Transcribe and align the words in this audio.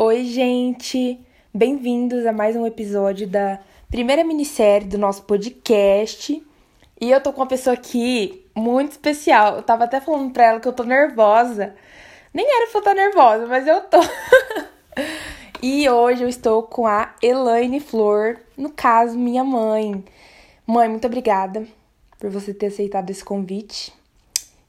Oi, 0.00 0.26
gente! 0.26 1.18
Bem-vindos 1.52 2.24
a 2.24 2.32
mais 2.32 2.54
um 2.54 2.64
episódio 2.64 3.26
da 3.26 3.58
primeira 3.90 4.22
minissérie 4.22 4.86
do 4.86 4.96
nosso 4.96 5.24
podcast. 5.24 6.40
E 7.00 7.10
eu 7.10 7.20
tô 7.20 7.32
com 7.32 7.40
uma 7.40 7.48
pessoa 7.48 7.74
aqui 7.74 8.46
muito 8.54 8.92
especial. 8.92 9.56
Eu 9.56 9.62
tava 9.64 9.82
até 9.82 10.00
falando 10.00 10.32
pra 10.32 10.44
ela 10.44 10.60
que 10.60 10.68
eu 10.68 10.72
tô 10.72 10.84
nervosa. 10.84 11.74
Nem 12.32 12.46
era 12.46 12.70
pra 12.70 12.76
eu 12.76 12.78
estar 12.78 12.94
nervosa, 12.94 13.46
mas 13.48 13.66
eu 13.66 13.80
tô. 13.80 13.98
e 15.60 15.90
hoje 15.90 16.22
eu 16.22 16.28
estou 16.28 16.62
com 16.62 16.86
a 16.86 17.12
Elaine 17.20 17.80
Flor, 17.80 18.38
no 18.56 18.70
caso, 18.70 19.18
minha 19.18 19.42
mãe. 19.42 20.04
Mãe, 20.64 20.88
muito 20.88 21.08
obrigada 21.08 21.66
por 22.20 22.30
você 22.30 22.54
ter 22.54 22.66
aceitado 22.66 23.10
esse 23.10 23.24
convite. 23.24 23.92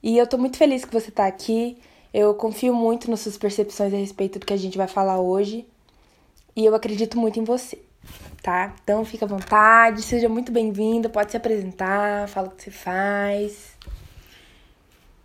E 0.02 0.18
eu 0.18 0.26
tô 0.26 0.40
muito 0.40 0.58
feliz 0.58 0.84
que 0.84 0.92
você 0.92 1.12
tá 1.12 1.28
aqui. 1.28 1.78
Eu 2.14 2.34
confio 2.34 2.74
muito 2.74 3.10
nas 3.10 3.20
suas 3.20 3.38
percepções 3.38 3.94
a 3.94 3.98
respeito 3.98 4.40
do 4.40 4.46
que 4.46 4.54
a 4.54 4.58
gente 4.58 4.78
vai 4.78 4.88
falar 4.88 5.20
hoje. 5.20 5.68
E 6.56 6.66
eu 6.66 6.74
acredito 6.74 7.18
muito 7.18 7.40
em 7.40 7.44
você, 7.44 7.80
tá? 8.42 8.76
Então 8.84 9.06
fica 9.06 9.26
à 9.26 9.28
vontade, 9.28 10.02
seja 10.02 10.28
muito 10.28 10.52
bem-vinda, 10.52 11.08
pode 11.08 11.32
se 11.32 11.38
apresentar, 11.38 12.28
fala 12.28 12.48
o 12.48 12.52
que 12.52 12.64
você 12.64 12.72
faz. 12.72 13.78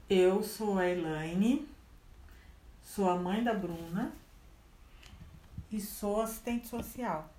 Eu 0.08 0.42
sou 0.42 0.78
a 0.78 0.86
Elaine, 0.86 1.66
sou 2.82 3.08
a 3.08 3.16
mãe 3.16 3.42
da 3.42 3.54
Bruna 3.54 4.12
e 5.72 5.80
sou 5.80 6.20
assistente 6.20 6.68
social. 6.68 7.30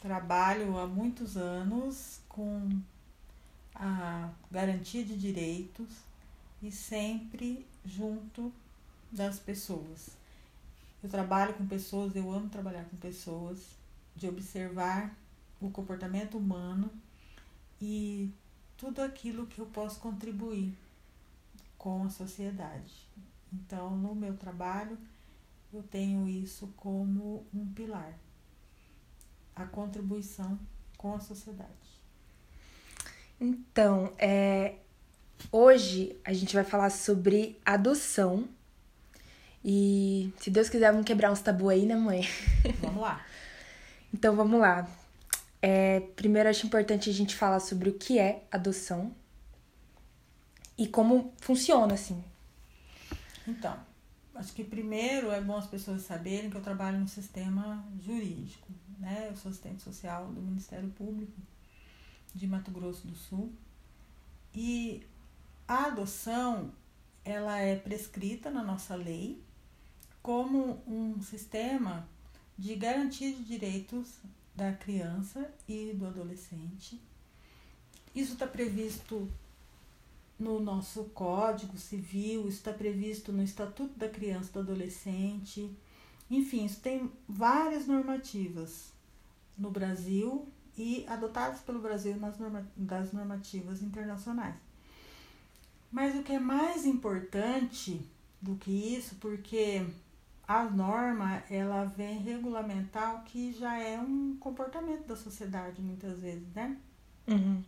Trabalho 0.00 0.78
há 0.78 0.86
muitos 0.86 1.36
anos 1.36 2.20
com 2.28 2.68
a 3.74 4.28
garantia 4.50 5.02
de 5.02 5.16
direitos 5.16 5.88
e 6.62 6.70
sempre 6.70 7.66
junto 7.84 8.52
das 9.10 9.38
pessoas. 9.38 10.10
Eu 11.02 11.08
trabalho 11.08 11.54
com 11.54 11.66
pessoas, 11.66 12.14
eu 12.16 12.30
amo 12.30 12.48
trabalhar 12.48 12.84
com 12.84 12.96
pessoas, 12.96 13.58
de 14.16 14.28
observar 14.28 15.16
o 15.60 15.70
comportamento 15.70 16.36
humano 16.36 16.90
e 17.80 18.30
tudo 18.76 19.00
aquilo 19.00 19.46
que 19.46 19.60
eu 19.60 19.66
posso 19.66 20.00
contribuir 20.00 20.74
com 21.76 22.04
a 22.04 22.10
sociedade. 22.10 23.06
Então, 23.52 23.96
no 23.96 24.14
meu 24.14 24.36
trabalho, 24.36 24.98
eu 25.72 25.82
tenho 25.82 26.28
isso 26.28 26.72
como 26.76 27.46
um 27.54 27.66
pilar 27.72 28.12
a 29.58 29.66
contribuição 29.66 30.58
com 30.96 31.14
a 31.14 31.20
sociedade. 31.20 31.68
Então, 33.40 34.12
é, 34.18 34.76
hoje 35.50 36.16
a 36.24 36.32
gente 36.32 36.54
vai 36.54 36.64
falar 36.64 36.90
sobre 36.90 37.58
adoção. 37.64 38.48
E 39.64 40.32
se 40.38 40.50
Deus 40.50 40.68
quiser, 40.68 40.90
vamos 40.90 41.06
quebrar 41.06 41.30
uns 41.32 41.40
tabu 41.40 41.68
aí, 41.68 41.84
né, 41.84 41.96
mãe? 41.96 42.22
Vamos 42.80 43.00
lá. 43.00 43.24
então 44.14 44.34
vamos 44.36 44.60
lá. 44.60 44.88
É, 45.60 46.00
primeiro, 46.14 46.48
acho 46.48 46.66
importante 46.66 47.10
a 47.10 47.12
gente 47.12 47.34
falar 47.34 47.58
sobre 47.58 47.88
o 47.88 47.94
que 47.94 48.18
é 48.18 48.44
adoção 48.50 49.12
e 50.76 50.86
como 50.86 51.32
funciona, 51.40 51.94
assim. 51.94 52.22
Então, 53.46 53.76
acho 54.36 54.52
que 54.52 54.62
primeiro 54.62 55.32
é 55.32 55.40
bom 55.40 55.56
as 55.56 55.66
pessoas 55.66 56.02
saberem 56.02 56.48
que 56.48 56.56
eu 56.56 56.62
trabalho 56.62 57.00
no 57.00 57.08
sistema 57.08 57.84
jurídico, 58.00 58.68
né? 58.98 59.26
Eu 59.28 59.36
sou 59.36 59.50
assistente 59.50 59.82
social 59.82 60.26
do 60.28 60.40
Ministério 60.40 60.88
Público 60.90 61.32
de 62.32 62.46
Mato 62.46 62.70
Grosso 62.70 63.06
do 63.06 63.16
Sul. 63.16 63.52
E 64.54 65.04
a 65.68 65.84
adoção, 65.84 66.72
ela 67.22 67.58
é 67.58 67.76
prescrita 67.76 68.50
na 68.50 68.64
nossa 68.64 68.94
lei 68.94 69.40
como 70.22 70.82
um 70.86 71.20
sistema 71.20 72.08
de 72.56 72.74
garantia 72.74 73.30
de 73.30 73.44
direitos 73.44 74.14
da 74.54 74.72
criança 74.72 75.52
e 75.68 75.92
do 75.92 76.06
adolescente. 76.06 77.00
Isso 78.14 78.32
está 78.32 78.46
previsto 78.46 79.30
no 80.38 80.58
nosso 80.58 81.04
Código 81.04 81.76
Civil, 81.76 82.48
isso 82.48 82.58
está 82.58 82.72
previsto 82.72 83.32
no 83.32 83.42
Estatuto 83.42 83.98
da 83.98 84.08
Criança 84.08 84.48
e 84.48 84.52
do 84.54 84.60
Adolescente. 84.60 85.70
Enfim, 86.30 86.64
isso 86.64 86.80
tem 86.80 87.12
várias 87.28 87.86
normativas 87.86 88.92
no 89.56 89.70
Brasil 89.70 90.48
e 90.76 91.04
adotadas 91.08 91.60
pelo 91.60 91.80
Brasil 91.80 92.16
nas 92.16 92.38
norma 92.38 92.66
das 92.76 93.12
normativas 93.12 93.82
internacionais. 93.82 94.67
Mas 95.90 96.16
o 96.16 96.22
que 96.22 96.32
é 96.32 96.38
mais 96.38 96.84
importante 96.84 98.06
do 98.40 98.56
que 98.56 98.70
isso, 98.70 99.16
porque 99.16 99.86
a 100.46 100.64
norma 100.64 101.42
ela 101.50 101.84
vem 101.84 102.18
regulamentar 102.18 103.16
o 103.16 103.24
que 103.24 103.52
já 103.52 103.78
é 103.78 103.98
um 103.98 104.36
comportamento 104.38 105.06
da 105.06 105.16
sociedade 105.16 105.80
muitas 105.80 106.18
vezes, 106.18 106.48
né? 106.54 106.76
Uhum. 107.26 107.62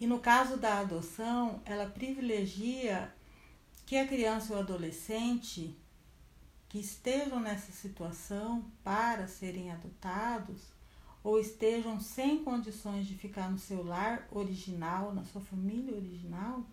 E 0.00 0.06
no 0.06 0.18
caso 0.18 0.56
da 0.56 0.78
adoção, 0.78 1.60
ela 1.64 1.86
privilegia 1.86 3.12
que 3.84 3.96
a 3.96 4.06
criança 4.06 4.54
ou 4.54 4.60
adolescente 4.60 5.76
que 6.68 6.78
estejam 6.78 7.40
nessa 7.40 7.72
situação 7.72 8.64
para 8.84 9.26
serem 9.26 9.72
adotados 9.72 10.72
ou 11.22 11.38
estejam 11.38 12.00
sem 12.00 12.42
condições 12.42 13.06
de 13.06 13.14
ficar 13.16 13.50
no 13.50 13.58
seu 13.58 13.84
lar 13.84 14.28
original, 14.30 15.12
na 15.12 15.24
sua 15.24 15.40
família 15.40 15.94
original, 15.94 16.64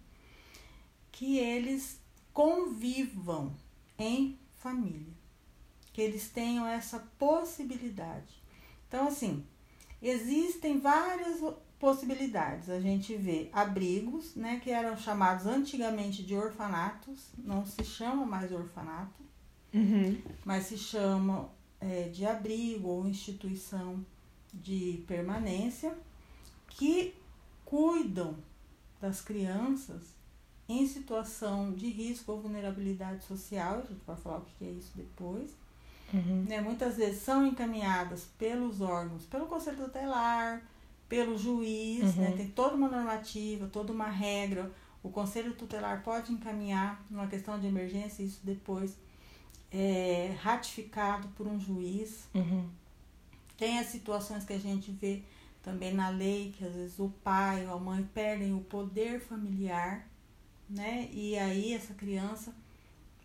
que 1.17 1.39
eles 1.39 2.00
convivam 2.31 3.51
em 3.97 4.38
família, 4.59 5.11
que 5.91 6.00
eles 6.00 6.29
tenham 6.29 6.67
essa 6.67 7.00
possibilidade. 7.17 8.39
Então, 8.88 9.07
assim, 9.07 9.44
existem 10.00 10.79
várias 10.79 11.39
possibilidades. 11.79 12.69
A 12.69 12.79
gente 12.79 13.16
vê 13.16 13.50
abrigos, 13.51 14.35
né, 14.35 14.59
que 14.59 14.69
eram 14.69 14.95
chamados 14.95 15.47
antigamente 15.47 16.22
de 16.22 16.35
orfanatos, 16.35 17.31
não 17.35 17.66
se 17.66 17.84
chama 17.84 18.23
mais 18.23 18.51
orfanato, 18.51 19.23
uhum. 19.73 20.22
mas 20.45 20.66
se 20.66 20.78
chama 20.78 21.49
é, 21.81 22.09
de 22.09 22.28
abrigo 22.28 22.89
ou 22.89 23.07
instituição 23.07 24.05
de 24.53 25.03
permanência 25.07 25.97
que 26.69 27.16
cuidam 27.66 28.38
das 29.01 29.19
crianças 29.19 30.16
em 30.69 30.85
situação 30.88 31.72
de 31.73 31.88
risco 31.88 32.31
ou 32.31 32.41
vulnerabilidade 32.41 33.23
social, 33.23 33.79
a 33.79 33.81
gente 33.81 34.01
vai 34.05 34.16
falar 34.16 34.39
o 34.39 34.45
que 34.45 34.66
é 34.66 34.69
isso 34.69 34.91
depois. 34.95 35.55
Uhum. 36.13 36.45
Né, 36.47 36.61
muitas 36.61 36.95
vezes 36.95 37.22
são 37.22 37.45
encaminhadas 37.45 38.28
pelos 38.38 38.79
órgãos, 38.79 39.25
pelo 39.25 39.45
Conselho 39.47 39.78
Tutelar, 39.78 40.61
pelo 41.09 41.38
juiz, 41.38 42.16
né, 42.16 42.25
uhum. 42.25 42.31
né, 42.31 42.38
tem 42.38 42.47
toda 42.50 42.75
uma 42.75 42.88
normativa, 42.88 43.67
toda 43.67 43.91
uma 43.91 44.07
regra. 44.07 44.72
O 45.03 45.09
Conselho 45.09 45.53
Tutelar 45.53 46.03
pode 46.03 46.31
encaminhar 46.31 47.03
numa 47.09 47.28
questão 47.28 47.59
de 47.59 47.67
emergência, 47.67 48.23
isso 48.23 48.39
depois 48.44 48.97
é 49.72 50.35
ratificado 50.41 51.28
por 51.29 51.47
um 51.47 51.59
juiz. 51.59 52.28
Uhum. 52.34 52.69
Tem 53.57 53.79
as 53.79 53.88
situações 53.88 54.45
que 54.45 54.53
a 54.53 54.59
gente 54.59 54.91
vê 54.91 55.23
também 55.63 55.94
na 55.94 56.09
lei, 56.09 56.53
que 56.57 56.63
às 56.63 56.73
vezes 56.73 56.99
o 56.99 57.09
pai 57.23 57.67
ou 57.67 57.73
a 57.73 57.79
mãe 57.79 58.07
perdem 58.13 58.53
o 58.53 58.61
poder 58.61 59.19
familiar, 59.19 60.07
né? 60.69 61.09
E 61.11 61.38
aí 61.38 61.73
essa 61.73 61.94
criança 61.94 62.53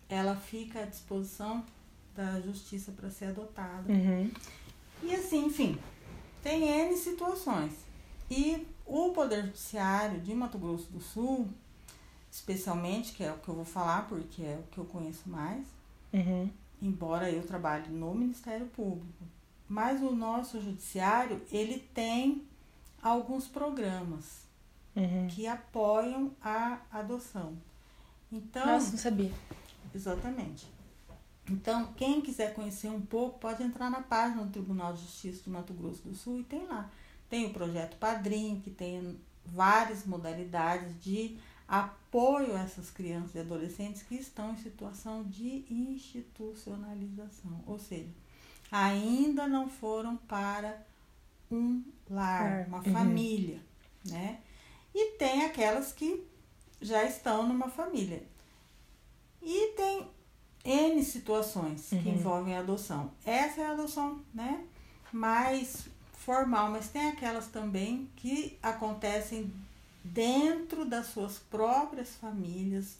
ela 0.09 0.35
fica 0.35 0.81
à 0.81 0.85
disposição 0.85 1.63
da 2.15 2.39
justiça 2.41 2.91
para 2.91 3.09
ser 3.09 3.25
adotada. 3.25 3.91
Uhum. 3.91 4.31
E 5.01 5.15
assim, 5.15 5.45
enfim, 5.45 5.77
tem 6.41 6.67
N 6.67 6.95
situações. 6.95 7.73
E 8.29 8.65
o 8.85 9.11
Poder 9.11 9.45
Judiciário 9.45 10.19
de 10.21 10.33
Mato 10.33 10.57
Grosso 10.57 10.91
do 10.91 11.01
Sul, 11.01 11.49
especialmente, 12.31 13.13
que 13.13 13.23
é 13.23 13.31
o 13.31 13.37
que 13.37 13.49
eu 13.49 13.55
vou 13.55 13.65
falar, 13.65 14.07
porque 14.07 14.41
é 14.43 14.59
o 14.59 14.71
que 14.71 14.77
eu 14.77 14.85
conheço 14.85 15.29
mais, 15.29 15.65
uhum. 16.13 16.49
embora 16.81 17.29
eu 17.29 17.45
trabalhe 17.45 17.89
no 17.89 18.13
Ministério 18.13 18.67
Público, 18.67 19.23
mas 19.67 20.01
o 20.01 20.11
nosso 20.11 20.61
judiciário, 20.61 21.41
ele 21.51 21.79
tem 21.93 22.43
alguns 23.01 23.47
programas 23.47 24.42
uhum. 24.95 25.27
que 25.27 25.47
apoiam 25.47 26.31
a 26.41 26.79
adoção. 26.91 27.57
Então, 28.31 28.65
Nossa, 28.65 28.91
não 28.91 28.97
sabia. 28.97 29.31
Exatamente. 29.93 30.67
Então, 31.49 31.93
quem 31.93 32.21
quiser 32.21 32.53
conhecer 32.53 32.89
um 32.89 33.01
pouco, 33.01 33.39
pode 33.39 33.61
entrar 33.61 33.89
na 33.89 34.01
página 34.01 34.43
do 34.43 34.51
Tribunal 34.51 34.93
de 34.93 35.01
Justiça 35.01 35.43
de 35.43 35.49
Mato 35.49 35.73
Grosso 35.73 36.01
do 36.03 36.15
Sul 36.15 36.39
e 36.39 36.43
tem 36.43 36.65
lá. 36.65 36.89
Tem 37.29 37.45
o 37.45 37.53
projeto 37.53 37.97
Padrinho, 37.97 38.61
que 38.61 38.71
tem 38.71 39.19
várias 39.45 40.05
modalidades 40.05 40.93
de 41.01 41.37
apoio 41.67 42.55
a 42.55 42.61
essas 42.61 42.89
crianças 42.89 43.35
e 43.35 43.39
adolescentes 43.39 44.03
que 44.03 44.15
estão 44.15 44.53
em 44.53 44.57
situação 44.57 45.23
de 45.23 45.65
institucionalização, 45.69 47.63
ou 47.65 47.79
seja, 47.79 48.09
ainda 48.71 49.47
não 49.47 49.67
foram 49.67 50.15
para 50.15 50.85
um 51.51 51.83
lar, 52.09 52.67
uma 52.67 52.77
uhum. 52.77 52.93
família, 52.93 53.59
né? 54.05 54.39
E 54.93 55.17
tem 55.17 55.45
aquelas 55.45 55.91
que 55.91 56.23
já 56.81 57.03
estão 57.03 57.47
numa 57.47 57.69
família. 57.69 58.23
E 59.41 59.73
tem 59.75 60.07
N 60.63 61.03
situações 61.03 61.89
que 61.89 62.09
envolvem 62.09 62.55
a 62.55 62.59
adoção. 62.59 63.11
Essa 63.25 63.61
é 63.61 63.65
a 63.65 63.71
adoção, 63.71 64.21
né? 64.33 64.65
Mais 65.11 65.87
formal, 66.13 66.71
mas 66.71 66.87
tem 66.87 67.09
aquelas 67.09 67.47
também 67.47 68.09
que 68.15 68.57
acontecem 68.61 69.53
dentro 70.03 70.85
das 70.85 71.07
suas 71.07 71.37
próprias 71.37 72.15
famílias 72.15 72.97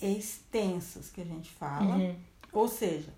extensas 0.00 1.10
que 1.10 1.20
a 1.20 1.24
gente 1.24 1.50
fala. 1.50 1.96
Uhum. 1.96 2.16
Ou 2.52 2.68
seja, 2.68 3.12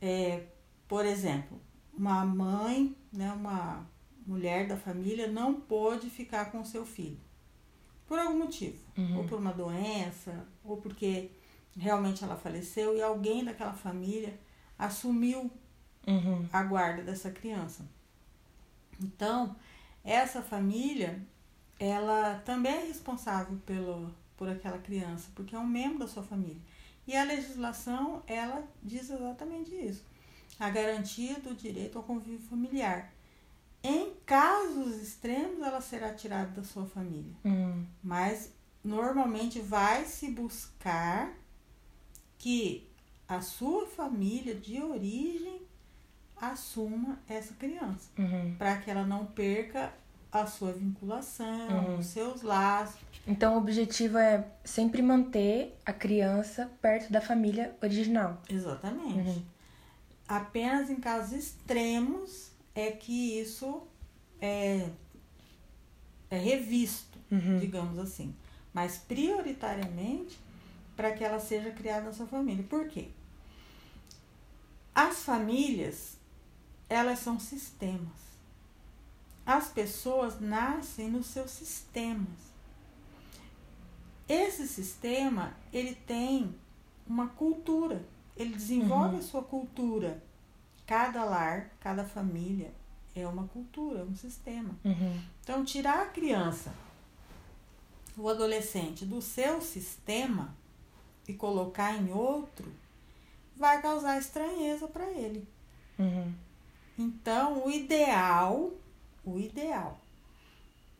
é, 0.00 0.44
por 0.86 1.04
exemplo, 1.04 1.60
uma 1.92 2.24
mãe, 2.24 2.94
né, 3.12 3.32
uma 3.32 3.84
mulher 4.26 4.68
da 4.68 4.76
família 4.76 5.26
não 5.26 5.54
pôde 5.54 6.08
ficar 6.08 6.52
com 6.52 6.64
seu 6.64 6.86
filho. 6.86 7.18
Por 8.10 8.18
algum 8.18 8.38
motivo. 8.38 8.76
Uhum. 8.98 9.18
Ou 9.18 9.24
por 9.24 9.38
uma 9.38 9.52
doença, 9.52 10.44
ou 10.64 10.78
porque 10.78 11.30
realmente 11.78 12.24
ela 12.24 12.34
faleceu 12.34 12.96
e 12.96 13.00
alguém 13.00 13.44
daquela 13.44 13.72
família 13.72 14.36
assumiu 14.76 15.48
Uhum. 16.08 16.44
a 16.52 16.62
guarda 16.64 17.04
dessa 17.04 17.30
criança. 17.30 17.86
Então, 19.00 19.54
essa 20.02 20.42
família, 20.42 21.24
ela 21.78 22.40
também 22.44 22.72
é 22.72 22.86
responsável 22.86 23.56
pelo, 23.64 24.12
por 24.36 24.48
aquela 24.48 24.78
criança, 24.78 25.30
porque 25.32 25.54
é 25.54 25.58
um 25.60 25.66
membro 25.66 26.00
da 26.00 26.08
sua 26.08 26.24
família. 26.24 26.60
E 27.06 27.16
a 27.16 27.22
legislação, 27.22 28.24
ela 28.26 28.66
diz 28.82 29.08
exatamente 29.08 29.72
isso. 29.72 30.04
A 30.58 30.68
garantia 30.68 31.38
do 31.38 31.54
direito 31.54 31.96
ao 31.96 32.02
convívio 32.02 32.40
familiar. 32.48 33.12
Em 33.82 34.12
casos 34.26 34.96
extremos, 35.02 35.62
ela 35.62 35.80
será 35.80 36.12
tirada 36.12 36.50
da 36.50 36.62
sua 36.64 36.84
família. 36.86 37.32
Uhum. 37.44 37.84
Mas 38.02 38.52
normalmente 38.84 39.60
vai 39.60 40.04
se 40.04 40.30
buscar 40.30 41.32
que 42.38 42.86
a 43.28 43.40
sua 43.40 43.86
família 43.86 44.54
de 44.54 44.80
origem 44.82 45.62
assuma 46.36 47.18
essa 47.28 47.54
criança, 47.54 48.08
Uhum. 48.18 48.54
para 48.58 48.76
que 48.78 48.90
ela 48.90 49.06
não 49.06 49.26
perca 49.26 49.92
a 50.32 50.46
sua 50.46 50.72
vinculação, 50.72 51.68
Uhum. 51.68 51.98
os 51.98 52.06
seus 52.06 52.42
laços. 52.42 52.98
Então 53.26 53.54
o 53.54 53.58
objetivo 53.58 54.16
é 54.16 54.46
sempre 54.64 55.02
manter 55.02 55.76
a 55.84 55.92
criança 55.92 56.70
perto 56.80 57.12
da 57.12 57.20
família 57.20 57.76
original. 57.82 58.40
Exatamente. 58.48 59.28
Uhum. 59.28 59.42
Apenas 60.28 60.88
em 60.88 60.96
casos 60.96 61.32
extremos 61.32 62.49
é 62.74 62.90
que 62.90 63.38
isso 63.40 63.82
é, 64.40 64.88
é 66.30 66.38
revisto, 66.38 67.18
Uhum. 67.30 67.58
digamos 67.58 67.98
assim. 67.98 68.34
Mas 68.72 68.98
prioritariamente 68.98 70.38
para 70.96 71.12
que 71.12 71.24
ela 71.24 71.38
seja 71.40 71.70
criada 71.70 72.06
na 72.06 72.12
sua 72.12 72.26
família. 72.26 72.64
Por 72.68 72.88
quê? 72.88 73.08
As 74.94 75.22
famílias, 75.22 76.16
elas 76.88 77.20
são 77.20 77.38
sistemas. 77.40 78.18
As 79.46 79.68
pessoas 79.68 80.40
nascem 80.40 81.08
nos 81.10 81.26
seus 81.26 81.50
sistemas. 81.50 82.50
Esse 84.28 84.68
sistema, 84.68 85.54
ele 85.72 85.94
tem 85.94 86.54
uma 87.06 87.28
cultura. 87.28 88.04
Ele 88.36 88.54
desenvolve 88.54 89.14
Uhum. 89.14 89.20
a 89.20 89.22
sua 89.22 89.42
cultura. 89.42 90.22
Cada 90.90 91.22
lar, 91.24 91.70
cada 91.78 92.02
família 92.02 92.72
é 93.14 93.24
uma 93.24 93.46
cultura, 93.46 94.00
é 94.00 94.02
um 94.02 94.16
sistema. 94.16 94.74
Uhum. 94.84 95.22
Então, 95.40 95.64
tirar 95.64 96.02
a 96.02 96.06
criança, 96.06 96.74
o 98.16 98.28
adolescente, 98.28 99.04
do 99.06 99.22
seu 99.22 99.60
sistema 99.62 100.52
e 101.28 101.32
colocar 101.32 101.94
em 101.94 102.12
outro, 102.12 102.72
vai 103.56 103.80
causar 103.80 104.18
estranheza 104.18 104.88
para 104.88 105.08
ele. 105.12 105.46
Uhum. 105.96 106.34
Então, 106.98 107.64
o 107.64 107.70
ideal, 107.70 108.72
o 109.24 109.38
ideal, 109.38 110.00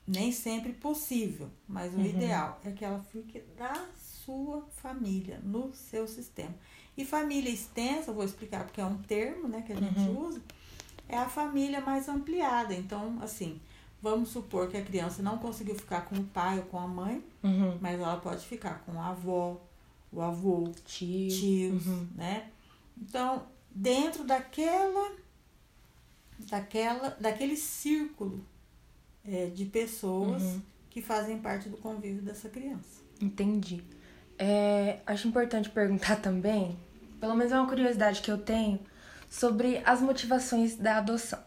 nem 0.06 0.31
sempre 0.31 0.72
possível, 0.72 1.50
mas 1.66 1.92
o 1.92 1.96
Uhum. 1.96 2.06
ideal 2.06 2.60
é 2.64 2.70
que 2.70 2.84
ela 2.84 3.02
fique 3.10 3.42
na 3.58 3.88
sua 3.96 4.62
família, 4.76 5.40
no 5.42 5.75
seu 5.75 6.06
sistema. 6.06 6.54
E 7.00 7.05
família 7.05 7.50
extensa, 7.50 8.12
vou 8.12 8.25
explicar 8.25 8.64
porque 8.64 8.81
é 8.81 8.85
um 8.85 8.99
termo 8.99 9.49
né, 9.49 9.62
que 9.67 9.73
a 9.73 9.76
gente 9.76 9.99
Uhum. 10.00 10.26
usa, 10.29 10.41
é 11.08 11.17
a 11.17 11.29
família 11.29 11.81
mais 11.81 12.08
ampliada. 12.08 12.75
Então, 12.75 13.19
assim, 13.23 13.58
vamos 14.02 14.29
supor 14.31 14.69
que 14.69 14.76
a 14.76 14.82
criança 14.85 15.23
não 15.23 15.38
conseguiu 15.38 15.75
ficar 15.75 16.02
com 16.02 16.17
o 16.17 16.25
pai 16.25 16.58
ou 16.58 16.64
com 16.64 16.79
a 16.79 16.87
mãe, 16.87 17.25
Uhum. 17.43 17.79
mas 17.81 17.99
ela 17.99 18.17
pode 18.19 18.44
ficar 18.47 18.82
com 18.85 19.00
a 19.00 19.08
avó, 19.08 19.58
o 20.12 20.20
avô, 20.20 20.64
Tio. 20.85 21.29
tios, 21.31 21.87
Uhum. 21.87 22.06
né? 22.17 22.50
Então, 23.00 23.47
dentro 23.70 24.25
daquela, 24.25 25.12
daquela, 26.50 27.11
daquele 27.20 27.56
círculo 27.56 28.44
é, 29.25 29.47
de 29.47 29.64
pessoas 29.67 30.43
Uhum. 30.43 30.62
que 30.91 31.00
fazem 31.02 31.38
parte 31.38 31.69
do 31.69 31.76
convívio 31.76 32.23
dessa 32.23 32.49
criança. 32.49 33.00
Entendi. 33.20 33.82
É, 34.38 35.00
acho 35.06 35.29
importante 35.29 35.69
perguntar 35.70 36.17
também, 36.23 36.76
pelo 37.20 37.34
menos 37.34 37.52
é 37.52 37.58
uma 37.58 37.69
curiosidade 37.69 38.22
que 38.22 38.31
eu 38.31 38.38
tenho, 38.38 38.81
sobre 39.28 39.81
as 39.84 40.00
motivações 40.00 40.76
da 40.76 40.96
adoção, 40.96 41.38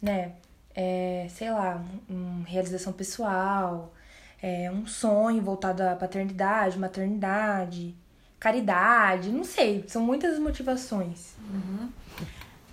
né? 0.00 0.34
É, 0.74 1.26
sei 1.30 1.50
lá, 1.50 1.84
um, 2.08 2.14
um 2.14 2.42
realização 2.44 2.92
pessoal, 2.92 3.92
é, 4.40 4.70
um 4.70 4.86
sonho 4.86 5.42
voltado 5.42 5.82
à 5.82 5.94
paternidade, 5.94 6.78
maternidade, 6.78 7.94
caridade, 8.40 9.30
não 9.30 9.44
sei, 9.44 9.84
são 9.86 10.02
muitas 10.02 10.38
motivações. 10.38 11.34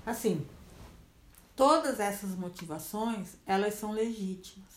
Assim, 0.06 0.48
todas 1.56 2.00
essas 2.00 2.32
motivações, 2.32 3.36
elas 3.46 3.76
são 3.76 3.92
legítimas. 3.92 4.70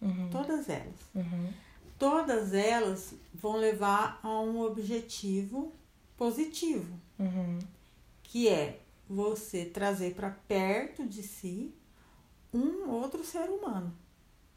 Uhum, 0.00 0.28
Todas 0.30 0.68
elas. 0.68 0.94
uhum, 1.14 1.52
Todas 1.98 2.52
elas 2.52 3.14
vão 3.32 3.56
levar 3.56 4.18
a 4.22 4.40
um 4.40 4.60
objetivo 4.60 5.72
positivo, 6.16 6.98
uhum, 7.18 7.58
que 8.22 8.48
é 8.48 8.80
você 9.08 9.64
trazer 9.64 10.14
para 10.14 10.30
perto 10.30 11.06
de 11.06 11.22
si 11.22 11.72
um 12.52 12.88
outro 12.90 13.24
ser 13.24 13.48
humano. 13.50 13.92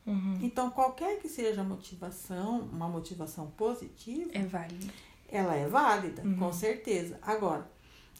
uhum. 0.06 0.40
Então, 0.42 0.70
qualquer 0.72 1.20
que 1.20 1.28
seja 1.30 1.62
a 1.62 1.64
motivação, 1.64 2.62
uma 2.62 2.88
motivação 2.88 3.52
positiva, 3.52 4.32
É 4.34 4.44
válido. 4.46 4.92
ela 5.28 5.56
é 5.56 5.68
válida, 5.68 6.24
Uhum. 6.24 6.38
com 6.38 6.52
certeza. 6.54 7.20
Agora, 7.22 7.70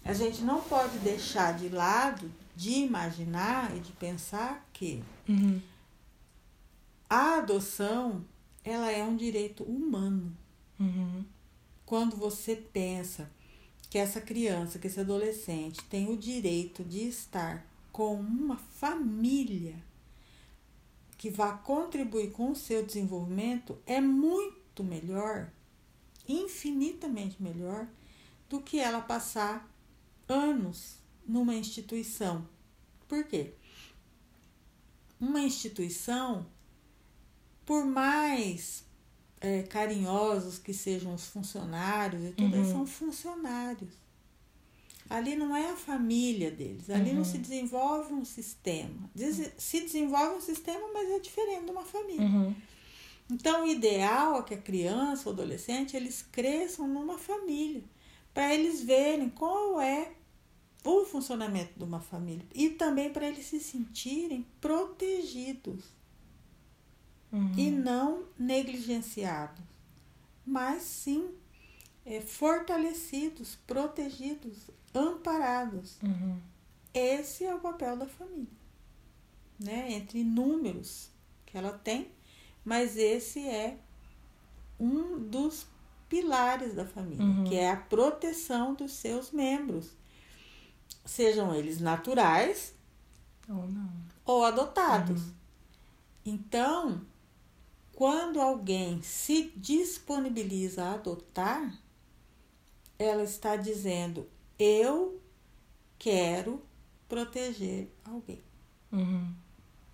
a 0.06 0.14
gente 0.14 0.42
não 0.44 0.62
pode 0.62 0.98
deixar 1.00 1.58
de 1.58 1.70
lado 1.70 2.32
de 2.56 2.72
imaginar 2.72 3.76
e 3.76 3.80
de 3.80 3.92
pensar 3.94 4.68
que 4.74 5.04
Uhum, 5.28 5.62
a 7.10 7.38
adoção 7.38 8.24
ela 8.64 8.92
é 8.92 9.04
um 9.04 9.16
direito 9.16 9.64
humano. 9.64 10.36
Quando 11.90 12.16
você 12.16 12.56
pensa 12.56 13.32
que 13.90 13.98
essa 13.98 14.22
criança, 14.22 14.78
que 14.78 14.86
esse 14.86 15.00
adolescente 15.00 15.84
tem 15.86 16.08
o 16.08 16.16
direito 16.16 16.84
de 16.84 17.08
estar 17.08 17.66
com 17.92 18.14
uma 18.14 18.58
família 18.58 19.76
que 21.18 21.32
vá 21.32 21.52
contribuir 21.52 22.32
com 22.32 22.52
o 22.52 22.56
seu 22.56 22.86
desenvolvimento, 22.86 23.76
é 23.88 24.00
muito 24.00 24.84
melhor, 24.84 25.50
infinitamente 26.28 27.42
melhor, 27.42 27.88
do 28.48 28.62
que 28.62 28.78
ela 28.78 29.02
passar 29.02 29.68
anos 30.28 30.98
numa 31.28 31.56
instituição. 31.56 32.48
Por 33.08 33.24
quê? 33.24 33.56
Uma 35.20 35.42
instituição, 35.42 36.46
por 37.66 37.84
mais 37.84 38.88
é, 39.42 39.64
carinhosos 39.64 40.58
que 40.58 40.74
sejam 40.74 41.14
os 41.14 41.26
funcionários 41.28 42.24
e 42.24 42.32
tudo, 42.32 42.52
Uhum. 42.54 42.60
eles 42.60 42.68
são 42.72 42.86
funcionários. 42.86 43.94
Ali 45.10 45.36
não 45.36 45.56
é 45.56 45.72
a 45.72 45.76
família 45.76 46.52
deles, 46.52 46.90
ali 46.90 47.12
não 47.14 47.20
Uhum. 47.20 47.26
se 47.26 47.38
desenvolve 47.40 48.14
um 48.14 48.24
sistema. 48.24 49.10
Des- 49.16 49.52
se 49.58 49.82
desenvolve 49.82 50.36
um 50.38 50.42
sistema, 50.42 50.88
mas 50.94 51.10
é 51.10 51.20
diferente 51.20 51.66
de 51.66 51.72
uma 51.72 51.84
família. 51.84 52.26
uhum, 52.26 52.54
Então, 53.32 53.64
o 53.64 53.68
ideal 53.68 54.40
é 54.40 54.44
que 54.44 54.54
a 54.54 54.58
criança 54.62 55.28
ou 55.30 55.34
adolescente 55.34 55.96
eles 55.96 56.24
cresçam 56.32 56.88
numa 56.88 57.18
família, 57.18 57.84
para 58.34 58.54
eles 58.54 58.82
verem 58.84 59.30
qual 59.30 59.80
é 59.82 60.12
o 60.84 61.06
funcionamento 61.06 61.74
de 61.78 61.84
uma 61.84 62.00
família 62.00 62.46
e 62.54 62.70
também 62.70 63.12
para 63.12 63.28
eles 63.28 63.46
se 63.48 63.60
sentirem 63.60 64.46
protegidos 64.62 65.84
uhum. 67.32 67.54
e 67.58 67.70
não 67.72 68.24
negligenciados, 68.38 69.64
mas 70.46 70.84
sim 70.84 71.30
é, 72.06 72.22
fortalecidos, 72.22 73.58
protegidos, 73.68 74.70
amparados. 74.94 75.98
Uhum. 76.02 76.40
Esse 76.94 77.46
é 77.46 77.54
o 77.54 77.60
papel 77.60 77.96
da 77.98 78.08
família, 78.08 78.48
né? 79.60 79.92
Entre 79.92 80.20
inúmeros 80.20 81.10
que 81.46 81.58
ela 81.58 81.72
tem, 81.72 82.10
mas 82.66 82.98
esse 82.98 83.48
é 83.48 83.78
um 84.80 85.20
dos 85.20 85.68
pilares 86.08 86.74
da 86.74 86.86
família, 86.86 87.24
Uhum. 87.24 87.44
que 87.44 87.56
é 87.56 87.70
a 87.70 87.78
proteção 87.78 88.74
dos 88.74 88.94
seus 88.94 89.32
membros, 89.32 89.92
sejam 91.06 91.54
eles 91.54 91.80
naturais 91.80 92.74
Ou 93.48 93.70
ou 94.26 94.44
adotados. 94.44 95.22
Então, 96.26 97.02
quando 98.00 98.40
alguém 98.40 99.02
se 99.02 99.52
disponibiliza 99.58 100.86
a 100.86 100.94
adotar, 100.94 101.78
ela 102.98 103.24
está 103.24 103.58
dizendo: 103.58 104.26
eu 104.58 105.22
quero 105.98 106.62
proteger 107.10 107.92
alguém. 108.06 108.42
Uhum. 108.90 109.34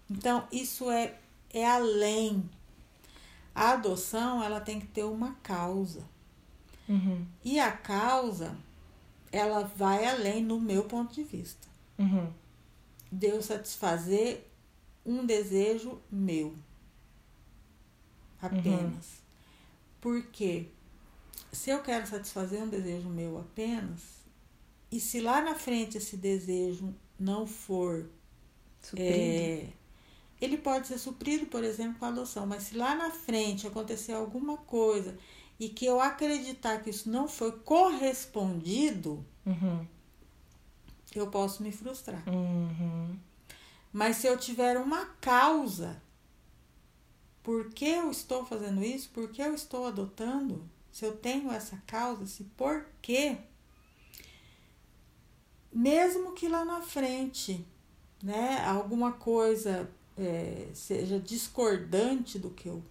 Então, 0.08 0.48
isso 0.52 0.92
é, 0.92 1.18
é 1.52 1.66
além. 1.66 2.48
A 3.56 3.72
adoção, 3.72 4.44
ela 4.44 4.62
tem 4.62 4.80
que 4.80 4.86
ter 4.86 5.04
uma 5.04 5.34
causa. 5.42 6.04
Uhum. 6.88 7.26
E 7.44 7.60
a 7.60 7.72
causa, 7.72 8.56
ela 9.32 9.64
vai 9.64 10.06
além 10.06 10.44
no 10.44 10.62
meu 10.62 10.84
ponto 10.84 11.12
de 11.12 11.24
vista. 11.24 11.68
Uhum. 11.98 12.32
De 13.12 13.26
eu 13.30 13.42
satisfazer 13.42 14.46
um 15.04 15.26
desejo 15.26 16.00
meu. 16.12 16.54
Apenas. 18.48 19.24
Porque 20.02 20.68
se 21.52 21.70
eu 21.70 21.82
quero 21.82 22.06
satisfazer 22.08 22.62
um 22.62 22.68
desejo 22.70 23.10
meu 23.10 23.40
apenas, 23.40 24.02
e 24.92 25.00
se 25.00 25.20
lá 25.22 25.42
na 25.42 25.56
frente 25.56 25.98
esse 25.98 26.16
desejo 26.18 26.94
não 27.20 27.46
for 27.48 28.10
Suprido. 28.82 29.10
É, 29.10 29.68
ele 30.40 30.58
pode 30.58 30.88
ser 30.88 31.00
suprido, 31.00 31.48
por 31.48 31.64
exemplo, 31.64 31.98
com 31.98 32.06
a 32.06 32.10
adoção, 32.10 32.46
mas 32.46 32.64
se 32.64 32.78
lá 32.78 32.94
na 32.94 33.10
frente 33.10 33.66
acontecer 33.66 34.12
alguma 34.14 34.58
coisa 34.58 35.18
e 35.60 35.70
que 35.70 35.86
eu 35.86 36.00
acreditar 36.00 36.84
que 36.84 36.90
isso 36.92 37.10
não 37.10 37.28
foi 37.28 37.52
correspondido, 37.52 39.26
Uhum. 39.46 39.86
eu 41.16 41.28
posso 41.28 41.64
me 41.64 41.72
frustrar. 41.72 42.22
Uhum. 42.30 43.18
Mas 43.92 44.18
se 44.18 44.28
eu 44.28 44.38
tiver 44.38 44.78
uma 44.78 45.06
causa, 45.22 46.02
por 47.46 47.70
que 47.70 47.86
eu 47.86 48.12
estou 48.12 48.46
fazendo 48.46 48.84
isso? 48.84 49.10
Por 49.14 49.30
que 49.30 49.42
eu 49.42 49.54
estou 49.54 49.86
adotando? 49.88 50.62
Se 50.92 51.06
eu 51.06 51.16
tenho 51.16 51.52
essa 51.52 51.78
causa, 51.88 52.24
esse 52.24 52.44
porquê, 52.58 53.38
mesmo 55.72 56.34
que 56.34 56.48
lá 56.48 56.64
na 56.66 56.82
frente, 56.82 57.66
né, 58.24 58.64
alguma 58.66 59.12
coisa 59.12 59.90
é, 60.18 60.68
seja 60.74 61.20
discordante 61.20 62.40
do 62.40 62.50
que 62.50 62.68
eu 62.68 62.82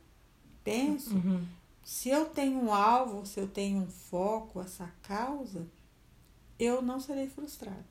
penso, 0.63 1.15
Uhum. 1.15 1.45
se 1.83 2.11
eu 2.11 2.27
tenho 2.27 2.59
um 2.63 2.73
alvo, 2.73 3.27
se 3.27 3.41
eu 3.41 3.49
tenho 3.49 3.79
um 3.83 3.89
foco, 3.91 4.61
essa 4.61 4.91
causa, 5.03 5.67
eu 6.59 6.81
não 6.83 7.01
serei 7.01 7.29
frustrada. 7.29 7.85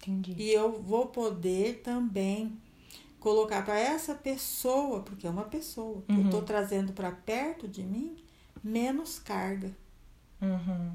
Entendi. 0.00 0.34
E 0.38 0.50
eu 0.50 0.80
vou 0.82 1.06
poder 1.06 1.80
também 1.82 2.56
colocar 3.24 3.64
para 3.64 3.78
essa 3.80 4.14
pessoa, 4.14 5.00
porque 5.00 5.26
é 5.26 5.30
uma 5.30 5.44
pessoa, 5.44 6.02
que 6.02 6.12
eu 6.12 6.18
Uhum. 6.18 6.24
estou 6.26 6.42
trazendo 6.42 6.92
para 6.92 7.10
perto 7.10 7.66
de 7.66 7.82
mim, 7.82 8.14
menos 8.62 9.18
carga 9.18 9.72
Uhum. 10.42 10.92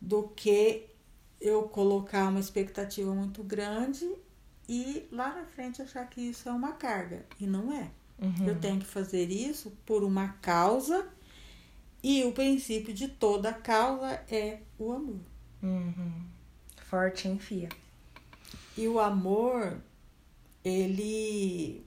do 0.00 0.24
que 0.34 0.86
eu 1.40 1.62
colocar 1.68 2.28
uma 2.30 2.40
expectativa 2.40 3.14
muito 3.14 3.44
grande 3.44 4.04
e 4.68 5.06
lá 5.12 5.32
na 5.36 5.44
frente 5.44 5.80
achar 5.80 6.04
que 6.10 6.20
isso 6.20 6.48
é 6.48 6.52
uma 6.52 6.72
carga. 6.72 7.24
E 7.38 7.46
não 7.46 7.72
é. 7.72 7.88
Uhum. 8.20 8.48
Eu 8.48 8.58
tenho 8.58 8.80
que 8.80 8.86
fazer 8.86 9.30
isso 9.30 9.72
por 9.86 10.02
uma 10.02 10.30
causa 10.42 11.06
e 12.02 12.24
o 12.24 12.32
princípio 12.32 12.92
de 12.92 13.06
toda 13.06 13.52
causa 13.52 14.20
é 14.28 14.58
o 14.76 14.90
amor. 14.92 15.20
Uhum. 15.62 16.24
Forte, 16.90 17.28
hein, 17.28 17.38
Fia? 17.38 17.68
E 18.76 18.88
o 18.88 18.98
amor, 18.98 19.78
ele 20.64 21.84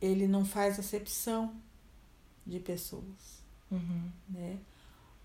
ele 0.00 0.26
não 0.26 0.44
faz 0.44 0.78
acepção 0.78 1.54
de 2.46 2.58
pessoas, 2.58 3.42
Uhum. 3.70 4.10
né? 4.28 4.58